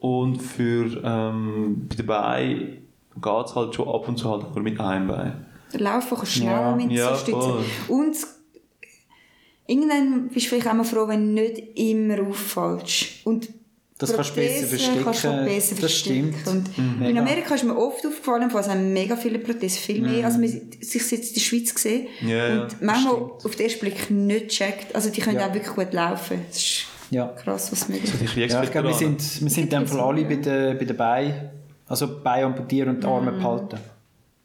[0.00, 2.58] und für, ähm, bei den Beinen
[3.14, 5.46] geht es halt schon ab und zu halt nur mit einem Bein.
[5.72, 6.76] Der Lauf kannst du schnell Ja.
[6.76, 7.52] mit Ja, stützen.
[7.88, 8.16] Und
[9.66, 13.24] irgendwann bist du vielleicht auch mal froh, wenn du nicht immer auffällst.
[13.26, 13.48] Und
[13.98, 15.44] Das kannst du besser Prothesen kannst du verstecken.
[15.46, 16.34] besser Das verstecken.
[16.42, 16.46] stimmt.
[16.48, 17.06] Und Mhm.
[17.06, 17.18] in.
[17.18, 21.10] Amerika ist mir oft aufgefallen, es haben mega viele Prothesen, viel mehr, als man sich
[21.10, 22.06] jetzt in der Schweiz gesehen.
[22.20, 22.28] Mhm.
[22.28, 23.44] Ja, ja, und das manchmal stimmt.
[23.46, 24.94] auf den ersten Blick nicht checkt.
[24.94, 25.48] Also die können Ja.
[25.48, 26.40] auch wirklich gut laufen.
[26.48, 27.26] Das ist ja.
[27.28, 28.36] krass, was möglich So ist.
[28.36, 30.96] die ja ich glaube, wir sind, wir sind dann voll alle bei den, bei den
[30.96, 31.48] Beinen.
[31.88, 33.78] Also Beine amputieren und die Arme behalten.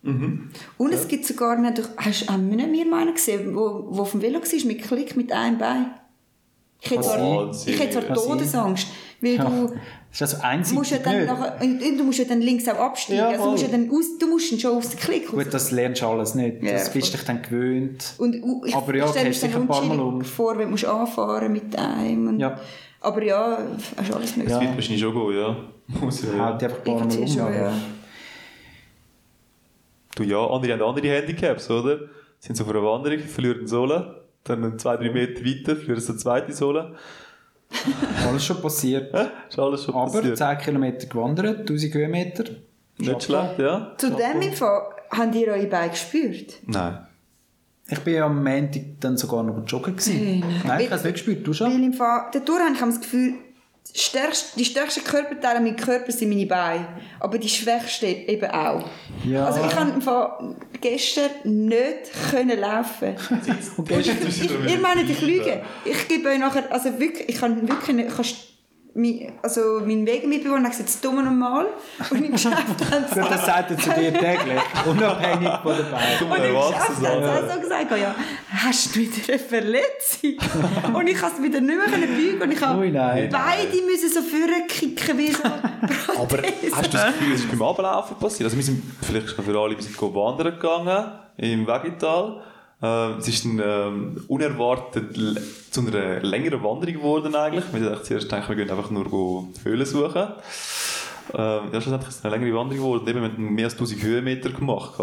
[0.04, 3.54] Und es gibt sogar, wir haben doch- hast, haben wir nicht mehr mal einen gesehen,
[3.56, 5.88] wo, wo auf dem Velo war, mit Klick, mit einem Bein.
[6.84, 8.76] Ich hätte Kann zwar, ich hätte zwar Kann sein.
[9.22, 9.43] Weil Ja.
[9.45, 9.67] du
[10.09, 12.67] Das ist also einseitig musst ja dann nachher, und und du musst ja dann links
[12.67, 13.19] auch absteigen.
[13.19, 15.43] Ja, also du musst ja dann aus, du musst dann schon aus dem Klick raus.
[15.43, 16.61] Gut, das lernst du alles nicht.
[16.63, 17.17] Ja, das bist voll.
[17.17, 18.13] dich dann gewöhnt.
[18.17, 20.22] Und u- ich Aber ja, mir kennst dann sicher ein paar Mal um.
[20.24, 22.28] vor, wenn du musst anfahren mit einem.
[22.28, 22.59] Und, Ja.
[22.99, 23.57] Aber ja,
[23.97, 24.53] hast du alles möglich.
[24.53, 25.55] Das wird wahrscheinlich schon gehen, ja.
[26.01, 26.45] Muss ja, ja.
[26.49, 27.28] Haut dich einfach ein paar Mal um.
[27.28, 27.74] schon, ja.
[30.15, 31.99] Du ja, andere haben andere Handicaps, oder?
[32.39, 36.09] Sind so auf einer Wanderung, verlieren die Sohle, dann zwei, drei Meter weiter, verlieren sie
[36.09, 36.95] eine zweite Sohle.
[38.28, 39.13] Alles schon passiert.
[39.49, 40.38] Ist alles schon Aber passiert.
[40.38, 42.43] 10 Kilometer gewandert, 1000 Höhenmeter.
[42.97, 43.93] Nicht schlecht, ja?
[43.97, 46.53] Zu dem im Fall, habt ihr eure Beine gespürt?
[46.67, 47.07] Nein.
[47.89, 49.95] Ich bin ja am Montag dann sogar noch joggen.
[49.95, 50.17] Gewesen.
[50.17, 50.61] Hey, nein.
[50.65, 51.45] Nein, ich habe es nicht gespürt.
[51.45, 51.74] Du schon?
[51.74, 53.34] Weil im Fall, dadurch habe ich das Gefühl,
[53.94, 56.88] die stärksten, die stärksten Körperteile meines Körpers sind meine Beine.
[57.20, 58.84] Aber die schwächsten eben auch.
[59.26, 59.46] Ja.
[59.46, 63.16] Also ich kann im Fall gestern nicht können laufen.
[63.78, 65.62] Und Und ich, gestern- ich, ihr meint, ich lüge.
[65.84, 68.36] Ich gebe euch nachher, also wirklich, ich kann wirklich nicht, kannst,
[69.42, 71.68] also mein Wegemitbewohner hat gesagt, das dumme normal.
[72.10, 72.58] Und im Geschäft
[72.92, 76.26] haben sie Gut, das sagt er zu dir täglich, unabhängig von der Beine.
[76.26, 78.16] Und im Geschäft haben sie auch so gesagt, oh ja,
[78.50, 80.94] hast du wieder eine Verletzung?
[80.94, 83.30] und ich kann es wieder nicht mehr können beugen und ich habe nein.
[83.32, 86.38] beide müssen so vorkicken wie so Aber
[86.74, 88.46] hast du das Gefühl, es ist beim Ablaufen passiert?
[88.46, 92.42] Also wir sind, vielleicht für alle, wir sind wandern gegangen im Wegital.
[92.82, 95.16] Äh, es ist dann ähm, unerwartet
[95.70, 97.66] zu einer längeren Wanderung geworden eigentlich.
[97.74, 100.28] Wir haben zuerst gedacht, wir gehen einfach nur Höhlen suchen.
[101.34, 103.08] Ähm, ja, schlussendlich ist es eine längere Wanderung geworden.
[103.08, 105.00] Eben, wir haben mehr als 1000 Höhenmeter gemacht.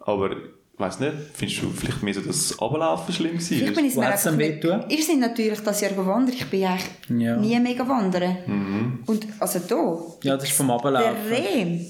[0.00, 0.36] Aber, ich
[0.76, 3.40] weiss nicht, findest du vielleicht mehr so, das Ablaufen schlimm war?
[3.40, 4.84] Vielleicht bin ich mir wehtun?
[4.88, 6.34] Ihr seid natürlich das Jahr gewandert.
[6.34, 6.90] Ich bin eigentlich
[7.22, 7.36] Ja.
[7.36, 8.98] nie mega wandern.
[9.06, 11.16] Und also da, Ja, das ist vom der Ablaufen.
[11.30, 11.86] Rehm.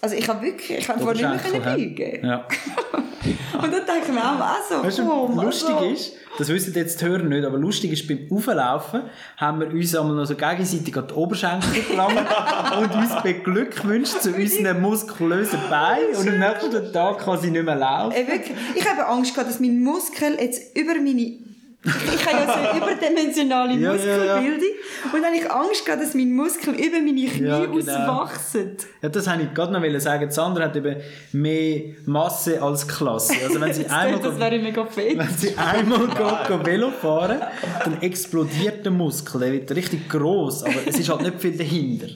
[0.00, 2.24] Also ich habe wirklich, ich habe vorher nicht mehr beugen.
[2.26, 2.48] Ja.
[3.24, 5.88] Und dann denke ich mir auch, also, Weißt du, komm, lustig also.
[5.90, 9.02] ist, das wissen jetzt die Hörer nicht, aber lustig ist, beim Auflaufen
[9.36, 12.18] haben wir uns einmal noch so gegenseitig an die Oberschenkel gelangt
[12.78, 17.76] und uns beglückwünscht zu unseren muskulösen Beinen und am nächsten Tag kann sie nicht mehr
[17.76, 18.12] laufen.
[18.12, 21.51] Ey, wirklich, ich habe Angst gehabt, dass mein Muskel jetzt über meine...
[21.84, 24.36] Ich habe ja so eine überdimensionale Ja, ja, ja.
[24.40, 24.68] Muskelbildung.
[25.12, 27.76] Und dann habe ich Angst gehabt, dass mein Muskel über meine Knie Ja, genau.
[28.22, 28.76] auswachsen.
[29.02, 30.30] Ja, das wollte ich gerade noch sagen.
[30.30, 30.96] Sandra hat eben
[31.32, 33.34] mehr Masse als Klasse.
[33.44, 35.18] Also wenn sie einmal, das wäre mega fett.
[35.18, 37.40] wenn sie einmal geht, Velo fahren,
[37.84, 39.40] dann explodiert der Muskel.
[39.40, 42.06] Der wird richtig gross, aber es ist halt nicht viel dahinter.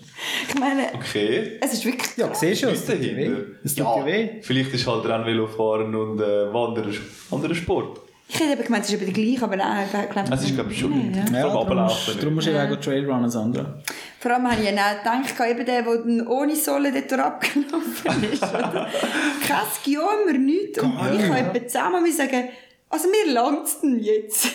[0.49, 1.59] Ich meine, Okay.
[1.61, 2.17] es ist wirklich...
[2.17, 3.25] Ja, siehst du, es tut dir weh.
[3.29, 3.43] dahinter.
[3.65, 4.29] Es tut dir weh.
[4.43, 6.99] Vielleicht ist halt Rennvelofahren und äh, Wandern ein
[7.33, 8.01] anderer Sport.
[8.29, 10.35] Ich hätte eben gemeint, es ist eben der gleiche, aber nein, ich glaube...
[10.35, 11.33] Es ist, glaube ich, schon Ja, nicht.
[11.33, 11.39] ja.
[11.47, 12.15] Ja, Ablaufen.
[12.19, 13.75] darum musst du ja auch Trailrunnen, Sandra.
[14.19, 18.25] Vor allem habe ich ja auch gedacht, eben der, der dann ohne Sohle dort abgelaufen
[18.33, 18.43] ist.
[18.43, 20.79] Kein Giommer, nichts.
[20.83, 22.49] Und ich habe etwa zusammen sagen,
[22.89, 24.49] also mir langt es denn jetzt.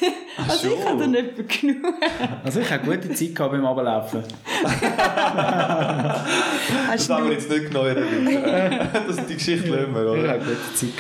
[0.50, 1.94] Also ich habe dann etwa genug.
[2.44, 4.24] Also ich habe gute Zeit gehabt beim Ablaufen.
[6.92, 8.90] Das wollen wir jetzt nicht genau erwähnen.
[9.08, 10.30] das die Geschichte lassen wir, Ich oder?
[10.30, 10.98] habe gute Zeit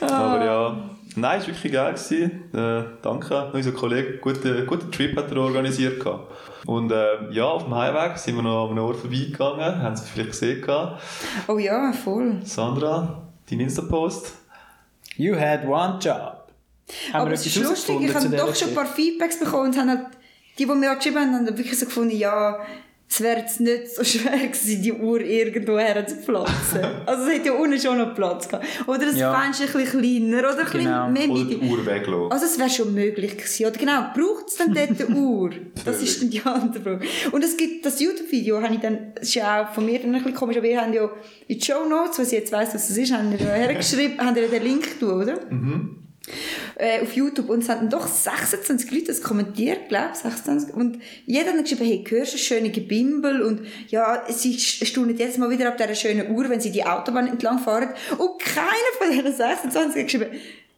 [0.00, 0.12] gehabt.
[0.12, 0.76] Aber ja,
[1.16, 1.92] nein, es war wirklich geil.
[1.94, 2.54] Gewesen.
[2.54, 4.20] Äh, danke an unseren Kollegen.
[4.20, 6.00] Guten, guten Trip hat er organisiert.
[6.00, 6.32] gehabt.
[6.66, 9.82] Und äh, ja, auf dem Heimweg sind wir noch an einem Ort vorbeigegangen.
[9.82, 10.62] Haben Sie vielleicht gesehen.
[10.62, 11.02] gehabt.
[11.48, 12.40] Oh ja, voll.
[12.44, 14.34] Sandra, dein Insta-Post.
[15.16, 16.44] You had one job.
[17.12, 19.88] Haben Aber es ist lustig, ich habe doch schon ein paar Feedbacks bekommen und haben
[19.88, 20.06] halt,
[20.58, 22.58] die, die mir auch geschrieben haben, haben dann wirklich so gefunden, ja,
[23.08, 26.80] es wäre jetzt nicht so schwer gewesen, die Uhr irgendwo her zu platzen.
[27.06, 28.66] also es hätte ja unten schon noch Platz gehabt.
[28.88, 29.32] Oder das Ja.
[29.40, 31.08] Fenster ein bisschen kleiner oder ein Genau.
[31.08, 32.32] bisschen mehr Oder die Uhr weglassen.
[32.32, 33.66] Also es wäre schon möglich gewesen.
[33.66, 35.50] Oder genau, braucht es dann dort eine Uhr?
[35.84, 37.06] Das ist dann die andere Frage.
[37.30, 40.14] Und es gibt das YouTube-Video, habe ich dann, das ist ja auch von mir dann
[40.14, 41.08] ein bisschen komisch, aber ihr habt ja
[41.46, 44.36] in die Show Notes, was ich jetzt weiss, was das ist, haben ja hergeschrieben, habt
[44.36, 45.38] ihr den Link tun, oder?
[46.76, 47.50] Äh, auf YouTube.
[47.50, 50.74] Und es haben doch 26 Leute das kommentiert, glaube ich, 26.
[50.74, 53.42] Und jeder hat geschrieben, hey, hörst du das schöne Gebimbel?
[53.42, 57.26] Und ja, sie staunen jedes Mal wieder ab dieser schönen Uhr, wenn sie die Autobahn
[57.26, 57.90] entlang fahren.
[58.18, 60.30] Und keiner von diesen 26 hat geschrieben,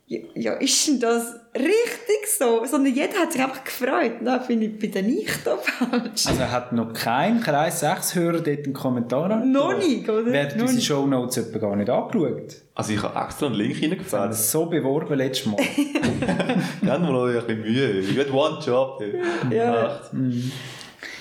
[0.08, 2.64] ja, ist denn das richtig so?
[2.64, 4.12] Sondern jeder hat sich einfach gefreut.
[4.24, 6.26] Da finde ich, bin dann ich da falsch.
[6.26, 9.52] Also hat noch kein Kreis 6 Hörer dort einen Kommentar angegeben?
[9.52, 10.26] Noch nicht, oder?
[10.26, 10.86] Werden unsere nicht.
[10.86, 12.54] Shownotes etwa gar nicht angeschaut?
[12.76, 14.30] Also ich habe extra einen Link Wir haben reingefällt.
[14.32, 15.56] es so beworben letztes Mal.
[15.66, 17.98] Gebt mir noch ein bisschen Mühe.
[17.98, 19.00] Ich will one job.
[19.02, 19.56] ey.
[19.56, 19.86] Ja.
[19.96, 20.10] Echt.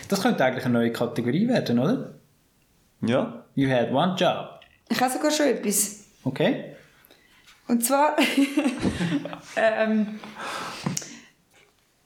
[0.09, 2.13] Das könnte eigentlich eine neue Kategorie werden, oder?
[3.01, 3.45] Ja.
[3.55, 4.59] You had one job.
[4.89, 6.01] Ich habe sogar schon etwas.
[6.23, 6.74] Okay?
[7.67, 8.15] Und zwar
[9.55, 10.19] ähm,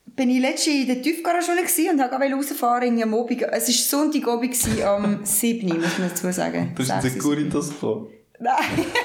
[0.06, 3.42] bin ich letztens in der Tiefgarage und wollte rausfahren in am Abend.
[3.42, 5.68] Es war Sonntagabend am 7.
[5.68, 6.70] muss man dazu sagen.
[6.70, 8.08] Du bist in Securitas gekommen.
[8.38, 8.54] Nein.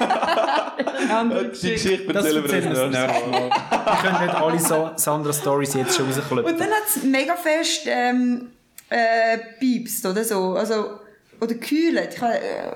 [0.00, 2.12] Eine andere Die Geschichte.
[2.14, 3.50] Erzählen wir uns das nächste Mal.
[3.50, 6.58] Wir können nicht alle so Sandra-Stories jetzt schon Und rausklopfen.
[6.58, 8.48] dann hat es mega fest ähm,
[8.88, 10.54] äh, piepst oder so.
[10.54, 11.00] Also,
[11.38, 12.14] oder gekühlt.
[12.14, 12.72] Ich, habe, äh,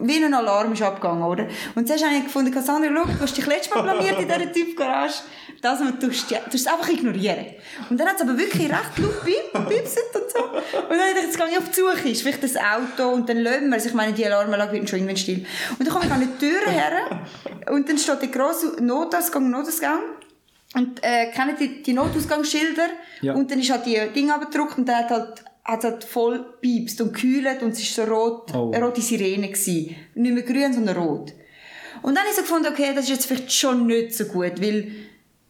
[0.00, 1.46] wie ein Alarm ist abgegangen, oder?
[1.74, 4.52] Und zuerst habe ich gefunden, Cassandra, schau, du hast dich letztes Mal blamiert in dieser
[4.52, 5.14] Typ-Garage.
[5.62, 7.46] Das mal tust du, ja- tust es einfach ignorieren.
[7.88, 10.44] Und dann hat es aber wirklich recht laut piep- und so.
[10.44, 12.08] Und dann habe ich gedacht, jetzt gehe ich auf die Suche.
[12.10, 13.86] Ist vielleicht das Auto und dann lösen wir es.
[13.86, 15.46] Ich meine, die Alarmanlage wird schon irgendwann still.
[15.78, 17.22] Und dann komme ich an die Tür her
[17.70, 20.00] und dann steht der grosse Notausgang, Notausgang.
[20.74, 22.88] Und äh, kennen die, die Notausgangsschilder?
[23.22, 23.32] Ja.
[23.34, 27.00] Und dann ist halt die Ding abgedruckt und dann hat halt, hat halt voll piepst
[27.00, 28.70] und gekühlt und es war so rot, Oh.
[28.72, 29.48] eine rote Sirene.
[29.48, 29.96] Gewesen.
[30.14, 31.32] Nicht mehr grün, sondern rot.
[32.02, 34.60] Und dann habe ich so gefunden, okay, das ist jetzt vielleicht schon nicht so gut,
[34.60, 34.88] weil,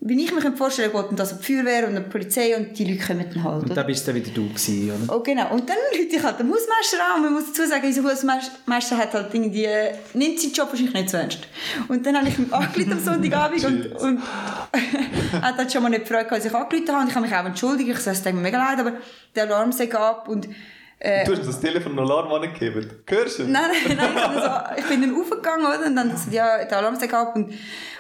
[0.06, 2.78] wie ich mir vorstellen könnte, geht das an die Feuerwehr und an die Polizei und
[2.78, 3.62] die Leute kommen dann halt.
[3.64, 5.16] Und dann bist du dann wieder du gewesen, oder?
[5.16, 5.50] Oh, genau.
[5.52, 8.96] Und dann rufe ich halt den Hausmeister an und man muss dazu sagen, unser Hausmeister
[8.98, 9.66] hat halt irgendwie,
[10.12, 11.38] nimmt seinen Job wahrscheinlich nicht so ernst.
[11.88, 14.22] Und dann habe ich ihn angerufen am Sonntagabend und, und
[15.42, 17.08] hat halt schon mal nicht gefreut, als ich angerufen habe.
[17.08, 17.90] Ich habe mich auch entschuldigt.
[17.90, 18.92] Ich sage, es tut mir mega leid, aber
[19.34, 20.48] der Alarm sei ab und
[20.98, 23.02] äh, Du hast das Telefon Alarm angegeben.
[23.06, 23.44] Hörst du?
[23.44, 25.86] Nein, nein, nein, ich, so, ich bin dann aufgegangen, oder?
[25.86, 27.52] Und dann hat gesagt, ja, der Alarm sei ab und,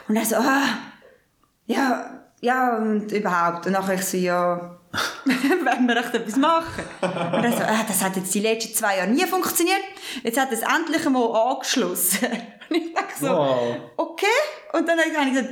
[0.08, 0.62] und er so, ah,
[1.66, 3.66] ja, ja, und überhaupt.
[3.66, 4.78] Und nachher ich so, ja,
[5.64, 6.84] werden wir echt etwas machen?
[7.00, 9.80] Und er so, ah, das hat jetzt die letzten zwei Jahre nie funktioniert.
[10.22, 12.28] Jetzt hat es endlich einmal angeschlossen.
[12.70, 13.76] Und ich dachte so, Wow.
[13.96, 14.26] okay.
[14.72, 15.48] Und dann habe ich gesagt,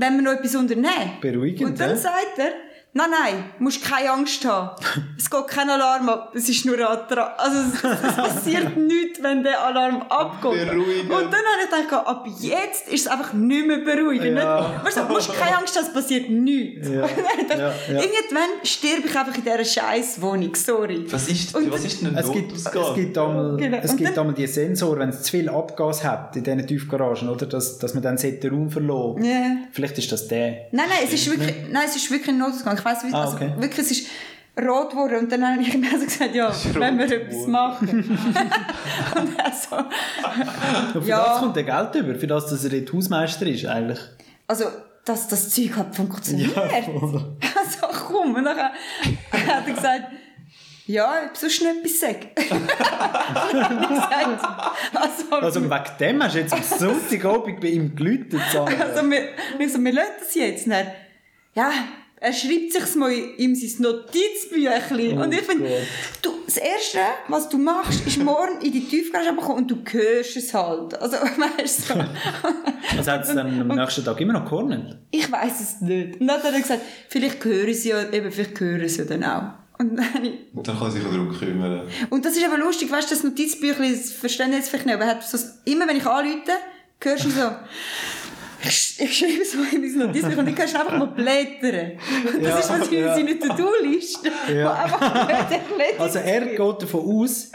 [0.00, 1.18] wenn wir noch etwas unternehmen.
[1.20, 2.52] Beruhigend, Und dann sagt er,
[2.94, 4.70] nein, nein, du musst keine Angst haben.
[5.18, 7.30] Es geht kein Alarm ab, es ist nur ein Alarm.
[7.36, 10.68] Also es, es passiert nichts, wenn der Alarm abgeht.
[10.70, 11.10] Beruhigend.
[11.10, 14.38] Und dann habe ich gedacht, ab jetzt ist es einfach nicht mehr beruhigend.
[14.38, 14.80] Ja.
[14.84, 16.88] Weißt du, du musst keine Angst haben, es passiert nichts.
[16.88, 17.06] Ja.
[17.58, 17.94] Ja, ja.
[17.94, 21.04] Irgendwann sterbe ich einfach in dieser scheiß Wohnung, sorry.
[21.10, 22.64] Was ist, Und- was ist denn ein Es gibt, es
[22.94, 23.78] gibt einmal, Genau.
[23.82, 27.46] es gibt einmal die Sensoren, wenn es zu viel Abgas hat in diesen Tiefgaragen, oder?
[27.46, 29.56] Dass, dass man dann den Raum verloren Ja.
[29.72, 30.68] Vielleicht ist das der.
[30.72, 32.77] Nein, nein, es ist wirklich, nein, es ist wirklich ein Notausgang.
[32.78, 33.52] Ich weiss, wie, Ah, also okay.
[33.58, 34.06] wirklich, es ist
[34.60, 37.50] rot geworden und dann habe ich ihm also gesagt, ja, wenn wir etwas geworden.
[37.52, 37.88] machen.
[39.16, 39.76] und er so,
[40.94, 41.24] Und für Ja.
[41.28, 44.00] das kommt der Geld über, für das, dass er dort Hausmeister ist, eigentlich.
[44.46, 44.64] also,
[45.04, 46.50] dass das Zeug hat funktioniert.
[46.52, 47.36] voll.
[47.40, 48.72] also komm, und dann hat
[49.32, 50.02] er gesagt,
[50.86, 52.28] ja, ob sonst noch etwas sagen.
[54.90, 58.40] Ich also, Also wegen dem hast du jetzt am Sonntagabend bei ihm geläutet.
[58.54, 60.66] Also wir, ich so, wir lassen das jetzt.
[60.66, 60.94] Er,
[61.54, 61.70] ja,
[62.20, 65.18] er schreibt sich mal in sein Notizbüchlein.
[65.18, 65.68] und ich finde,
[66.22, 66.98] du, das Erste,
[67.28, 71.00] was du machst, ist morgen in die Tiefgarage kommen und du hörst es halt.
[71.00, 71.16] Also,
[71.58, 71.94] weißt du.
[72.96, 74.96] Was hat es dann am nächsten Tag immer noch gehornet?
[75.10, 76.20] ich weiß es nicht.
[76.20, 79.24] Und dann hat er gesagt, vielleicht hören sie ja, eben, vielleicht hören sie ja dann
[79.24, 79.42] auch.
[79.78, 81.82] Und, dann, ich- Dann kann er sich darum kümmern.
[82.10, 85.04] und das ist aber lustig, weißt du, das Notizbüchlein, das verstehen jetzt vielleicht nicht, aber
[85.04, 86.50] er hat so, immer wenn ich anrufe,
[87.00, 87.50] hörst du so,
[88.64, 91.92] ich, ich schreibe so in mein Notizbuch und kannst du einfach mal blättern.
[92.34, 93.14] Und das Ja, ist natürlich ja.
[93.14, 94.72] seine To-Do-Liste, Ja.
[94.74, 95.28] einfach.
[95.98, 97.52] Also er geht davon aus,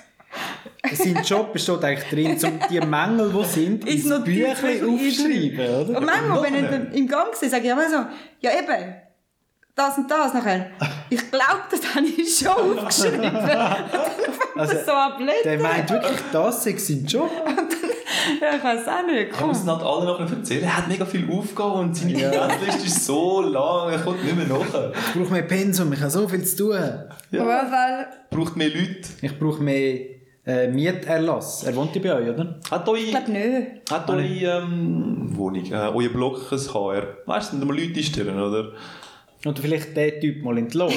[0.93, 5.97] sein Job besteht eigentlich drin, um die Mängel, die sind, ins Büchlein Notizbuch aufschreiben, oder?
[5.99, 8.05] Und manchmal, wenn ich im Gang sehe, sage ich immer so,
[8.41, 8.95] ja eben,
[9.75, 10.71] das und das nachher.
[11.09, 13.31] Ich glaube, das habe ich schon aufgeschrieben.
[14.55, 14.91] Also, so
[15.43, 17.31] Der meint wirklich, das sei sein Job.
[18.39, 19.31] Ja, ich weiß auch nicht.
[19.31, 19.47] Ich Komm.
[19.49, 20.63] muss es nicht alle nachher erzählen.
[20.63, 24.47] Er hat mega viel Aufgaben und seine Liste ist so lang, er kommt nicht mehr
[24.47, 24.61] nach.
[24.61, 26.77] Ich brauche mehr Pensum, ich habe so viel zu tun.
[26.77, 29.09] Auf jeden Fall, Braucht mehr Leute.
[29.21, 29.99] Ich brauche mehr
[30.45, 31.63] äh, Mieterlass.
[31.63, 32.59] Er wohnt ja bei euch, oder?
[32.69, 33.91] Hat ich glaube nicht.
[33.91, 37.17] hat eure ähm, Wohnung, äh, euer Block ein HR?
[37.25, 38.71] Weißt du, sind mal Leute einstellen, oder?
[39.45, 40.93] Oder vielleicht den Typ mal entlohnt.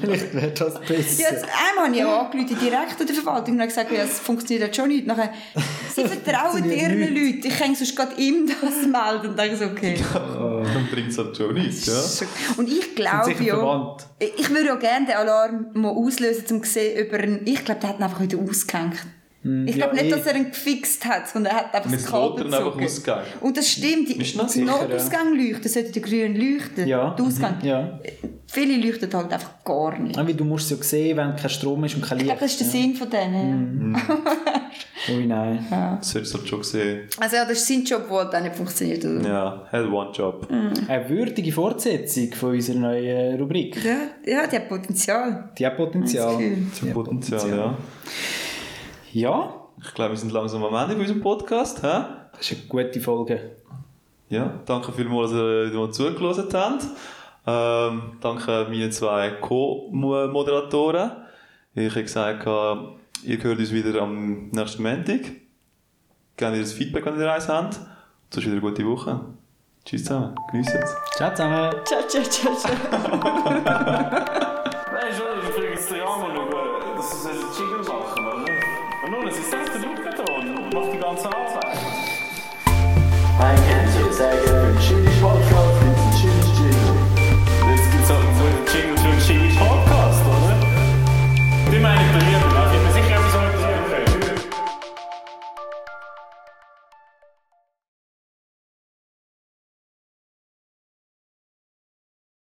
[0.00, 1.22] vielleicht wäre das besser.
[1.22, 4.02] Ja, jetzt, einmal habe ich auch angerufen, direkt an der Verwaltung und habe gesagt, ja,
[4.02, 5.06] es funktioniert jetzt schon nicht.
[5.06, 5.32] Nachher,
[5.94, 7.00] sie vertrauen ihren.
[7.00, 7.40] Leuten.
[7.42, 9.30] Ich kann sonst gerade ihm das melden.
[9.30, 9.96] Und dann so, okay.
[10.14, 12.26] Dann bringt es halt schon nichts, ja?
[12.56, 14.06] Und ich glaube ja, verwandt.
[14.20, 17.80] ich würde ja gerne den Alarm mal auslösen, um zu sehen, ob er ich glaube,
[17.80, 18.98] der hat ihn einfach wieder ausgehängt.
[19.42, 20.16] Ich glaube ja, nicht, eh.
[20.18, 22.84] dass er ihn gefixt hat, sondern er hat einfach Mit das Kabel einfach gezogen.
[22.84, 23.24] ausgegangen.
[23.40, 27.24] Und das stimmt, die, Ist das die Notausgang leuchten, sollte der grün leuchten, Ja, der
[27.24, 27.56] Ausgang.
[27.58, 27.98] mhm, ja.
[28.52, 30.16] Viele leuchten halt einfach gar nicht.
[30.16, 32.36] Weil du musst es ja sehen, wenn kein Strom ist und kein Ich Licht.
[32.36, 33.96] glaube, das ist der Sinn von denen.
[33.96, 35.14] ja.
[35.16, 35.66] Ui, nein.
[35.70, 37.08] Das hättest du halt schon gesehen.
[37.18, 39.04] Also ja, das ist sein Job, der halt auch nicht funktioniert.
[39.04, 39.26] Oder?
[39.26, 40.46] Ja, hat one job.
[40.88, 43.82] Eine würdige Fortsetzung von unserer neuen Rubrik.
[43.82, 45.48] Ja, ja, die hat Potenzial.
[45.56, 46.36] Die hat Potenzial.
[46.38, 47.78] Die hat Potenzial, ja.
[49.12, 51.82] Ja, Ich glaube, wir sind langsam am Ende von unserem Podcast.
[51.82, 52.04] Hä?
[52.32, 53.56] das ist eine gute Folge.
[54.28, 56.86] Ja, danke vielmals, dass ihr zugelassen habt.
[57.46, 61.12] Ähm, danke meinen zwei Co-Moderatoren.
[61.74, 62.46] Ich habe gesagt,
[63.24, 65.20] ihr hört uns wieder am nächsten Montag.
[66.36, 67.80] Gerne ihr das Feedback, wenn ihr eins habt.
[68.30, 69.20] Sonst wieder eine gute Woche.
[69.84, 70.36] Tschüss zusammen.
[70.52, 70.94] Genießt es.
[71.16, 71.74] Ciao zusammen.
[71.84, 72.72] Ciao, ciao, ciao, ciao.
[74.92, 76.00] Nein, schon, ich kriege jetzt den
[81.10, 81.50] on time.
[83.40, 84.59] I can't do this.